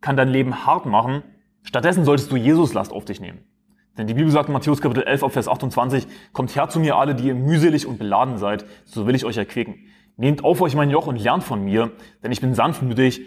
kann 0.00 0.16
dein 0.16 0.28
Leben 0.28 0.66
hart 0.66 0.86
machen. 0.86 1.22
Stattdessen 1.62 2.04
solltest 2.04 2.32
du 2.32 2.36
Jesus 2.36 2.74
Last 2.74 2.90
auf 2.90 3.04
dich 3.04 3.20
nehmen. 3.20 3.44
Denn 3.98 4.06
die 4.06 4.14
Bibel 4.14 4.30
sagt 4.30 4.48
in 4.48 4.52
Matthäus 4.52 4.80
Kapitel 4.80 5.02
11 5.02 5.22
auf 5.22 5.32
Vers 5.32 5.48
28, 5.48 6.06
Kommt 6.32 6.54
her 6.54 6.68
zu 6.68 6.80
mir 6.80 6.96
alle, 6.96 7.14
die 7.14 7.26
ihr 7.28 7.34
mühselig 7.34 7.86
und 7.86 7.98
beladen 7.98 8.38
seid, 8.38 8.64
so 8.84 9.06
will 9.06 9.14
ich 9.14 9.24
euch 9.24 9.36
erquicken. 9.36 9.86
Nehmt 10.16 10.44
auf 10.44 10.60
euch 10.60 10.74
mein 10.74 10.90
Joch 10.90 11.06
und 11.06 11.16
lernt 11.16 11.44
von 11.44 11.64
mir, 11.64 11.92
denn 12.22 12.30
ich 12.30 12.40
bin 12.40 12.54
sanftmütig 12.54 13.22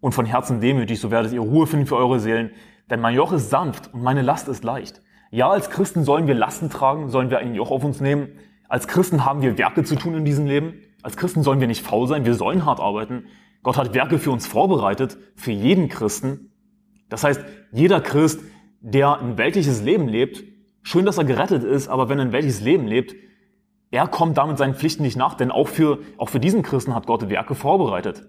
und 0.00 0.12
von 0.12 0.24
Herzen 0.24 0.60
demütig, 0.60 1.00
so 1.00 1.10
werdet 1.10 1.32
ihr 1.32 1.40
Ruhe 1.40 1.66
finden 1.66 1.86
für 1.86 1.96
eure 1.96 2.20
Seelen. 2.20 2.52
Denn 2.90 3.00
mein 3.00 3.14
Joch 3.14 3.32
ist 3.32 3.50
sanft 3.50 3.92
und 3.92 4.02
meine 4.02 4.22
Last 4.22 4.48
ist 4.48 4.64
leicht. 4.64 5.02
Ja, 5.30 5.50
als 5.50 5.68
Christen 5.68 6.04
sollen 6.04 6.26
wir 6.26 6.34
Lasten 6.34 6.70
tragen, 6.70 7.10
sollen 7.10 7.30
wir 7.30 7.38
ein 7.38 7.54
Joch 7.54 7.70
auf 7.70 7.84
uns 7.84 8.00
nehmen. 8.00 8.28
Als 8.68 8.88
Christen 8.88 9.24
haben 9.24 9.42
wir 9.42 9.58
Werke 9.58 9.84
zu 9.84 9.96
tun 9.96 10.14
in 10.14 10.24
diesem 10.24 10.46
Leben. 10.46 10.74
Als 11.02 11.16
Christen 11.16 11.42
sollen 11.42 11.60
wir 11.60 11.66
nicht 11.66 11.84
faul 11.84 12.06
sein, 12.06 12.24
wir 12.24 12.34
sollen 12.34 12.64
hart 12.64 12.80
arbeiten. 12.80 13.26
Gott 13.62 13.76
hat 13.76 13.94
Werke 13.94 14.18
für 14.18 14.30
uns 14.30 14.46
vorbereitet, 14.46 15.18
für 15.36 15.52
jeden 15.52 15.88
Christen. 15.88 16.52
Das 17.08 17.24
heißt, 17.24 17.42
jeder 17.72 18.00
Christ 18.00 18.40
der 18.80 19.18
ein 19.20 19.38
weltliches 19.38 19.82
Leben 19.82 20.08
lebt, 20.08 20.44
schön, 20.82 21.04
dass 21.04 21.18
er 21.18 21.24
gerettet 21.24 21.64
ist, 21.64 21.88
aber 21.88 22.08
wenn 22.08 22.18
er 22.18 22.26
ein 22.26 22.32
weltliches 22.32 22.60
Leben 22.60 22.86
lebt, 22.86 23.14
er 23.90 24.06
kommt 24.06 24.36
damit 24.36 24.58
seinen 24.58 24.74
Pflichten 24.74 25.02
nicht 25.02 25.16
nach, 25.16 25.34
denn 25.34 25.50
auch 25.50 25.68
für, 25.68 26.00
auch 26.18 26.28
für 26.28 26.40
diesen 26.40 26.62
Christen 26.62 26.94
hat 26.94 27.06
Gott 27.06 27.28
Werke 27.30 27.54
vorbereitet. 27.54 28.26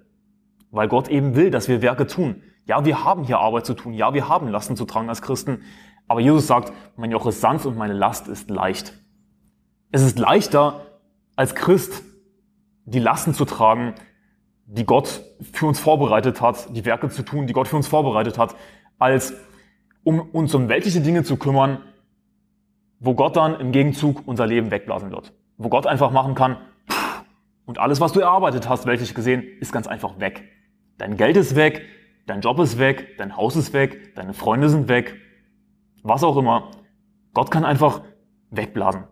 Weil 0.72 0.88
Gott 0.88 1.10
eben 1.10 1.36
will, 1.36 1.52
dass 1.52 1.68
wir 1.68 1.82
Werke 1.82 2.08
tun. 2.08 2.44
Ja, 2.66 2.86
wir 2.86 3.04
haben 3.04 3.24
hier 3.24 3.40
Arbeit 3.40 3.66
zu 3.66 3.74
tun. 3.74 3.94
Ja, 3.94 4.14
wir 4.14 4.30
haben 4.30 4.48
Lasten 4.48 4.78
zu 4.78 4.86
tragen 4.86 5.10
als 5.10 5.22
Christen. 5.22 5.64
Aber 6.08 6.22
Jesus 6.22 6.48
sagt, 6.48 6.72
mein 6.96 7.12
Joch 7.12 7.26
ist 7.26 7.42
sanft 7.42 7.66
und 7.66 7.78
meine 7.78 7.94
Last 7.94 8.28
ist 8.28 8.50
leicht. 8.50 8.94
Es 9.92 10.04
ist 10.04 10.20
leichter, 10.20 10.86
als 11.36 11.56
Christ 11.56 12.04
die 12.86 13.00
Lasten 13.00 13.34
zu 13.34 13.46
tragen, 13.46 13.96
die 14.66 14.86
Gott 14.86 15.24
für 15.52 15.66
uns 15.66 15.80
vorbereitet 15.80 16.42
hat, 16.42 16.76
die 16.76 16.86
Werke 16.86 17.10
zu 17.10 17.24
tun, 17.24 17.48
die 17.48 17.54
Gott 17.54 17.68
für 17.68 17.76
uns 17.76 17.88
vorbereitet 17.88 18.38
hat, 18.38 18.56
als 19.00 19.34
um 20.10 20.20
uns 20.20 20.56
um 20.56 20.70
weltliche 20.70 21.02
Dinge 21.02 21.24
zu 21.24 21.38
kümmern, 21.38 21.84
wo 23.00 23.14
Gott 23.14 23.36
dann 23.36 23.60
im 23.60 23.72
Gegenzug 23.72 24.24
unser 24.26 24.48
Leben 24.48 24.72
wegblasen 24.72 25.12
wird. 25.12 25.34
Wo 25.58 25.70
Gott 25.70 25.86
einfach 25.86 26.10
machen 26.10 26.34
kann, 26.34 26.58
und 27.68 27.78
alles, 27.78 28.02
was 28.02 28.14
du 28.14 28.20
erarbeitet 28.20 28.68
hast, 28.68 28.88
weltlich 28.88 29.14
gesehen, 29.14 29.44
ist 29.60 29.72
ganz 29.72 29.86
einfach 29.86 30.20
weg. 30.20 30.44
Dein 30.98 31.18
Geld 31.18 31.38
ist 31.38 31.56
weg, 31.56 31.84
dein 32.26 32.42
Job 32.42 32.58
ist 32.58 32.80
weg, 32.80 33.18
dein 33.20 33.38
Haus 33.38 33.56
ist 33.56 33.74
weg, 33.74 34.16
deine 34.16 34.34
Freunde 34.34 34.70
sind 34.70 34.88
weg, 34.88 35.16
was 36.02 36.24
auch 36.24 36.38
immer. 36.38 36.72
Gott 37.36 37.52
kann 37.52 37.66
einfach 37.66 38.02
wegblasen. 38.50 39.04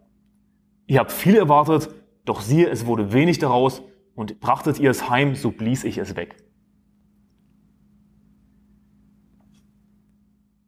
Ihr 0.88 0.98
habt 0.98 1.12
viel 1.12 1.36
erwartet, 1.36 1.92
doch 2.26 2.42
siehe, 2.42 2.68
es 2.68 2.88
wurde 2.88 3.14
wenig 3.14 3.38
daraus, 3.38 3.84
und 4.16 4.40
brachtet 4.40 4.80
ihr 4.80 4.90
es 4.90 5.08
heim, 5.08 5.36
so 5.36 5.52
blies 5.52 5.84
ich 5.84 6.00
es 6.00 6.16
weg. 6.16 6.38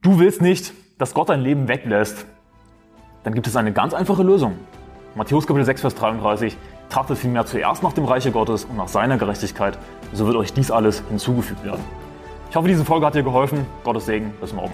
Du 0.01 0.17
willst 0.17 0.41
nicht, 0.41 0.73
dass 0.97 1.13
Gott 1.13 1.27
dein 1.27 1.41
Leben 1.41 1.67
weglässt, 1.67 2.25
dann 3.23 3.33
gibt 3.33 3.47
es 3.47 3.57
eine 3.57 3.73
ganz 3.73 3.93
einfache 3.93 4.23
Lösung. 4.23 4.53
Matthäus 5.13 5.45
Kapitel 5.45 5.65
6, 5.65 5.81
Vers 5.81 5.95
33. 5.95 6.55
Trachtet 6.87 7.17
vielmehr 7.17 7.45
zuerst 7.45 7.83
nach 7.83 7.91
dem 7.91 8.05
Reiche 8.05 8.31
Gottes 8.31 8.63
und 8.63 8.77
nach 8.77 8.87
seiner 8.87 9.17
Gerechtigkeit, 9.17 9.77
so 10.13 10.25
wird 10.25 10.37
euch 10.37 10.53
dies 10.53 10.71
alles 10.71 11.03
hinzugefügt 11.09 11.65
werden. 11.65 11.83
Ich 12.49 12.55
hoffe, 12.55 12.69
diese 12.69 12.85
Folge 12.85 13.05
hat 13.05 13.15
dir 13.15 13.23
geholfen. 13.23 13.65
Gottes 13.83 14.05
Segen. 14.05 14.33
Bis 14.39 14.53
morgen. 14.53 14.73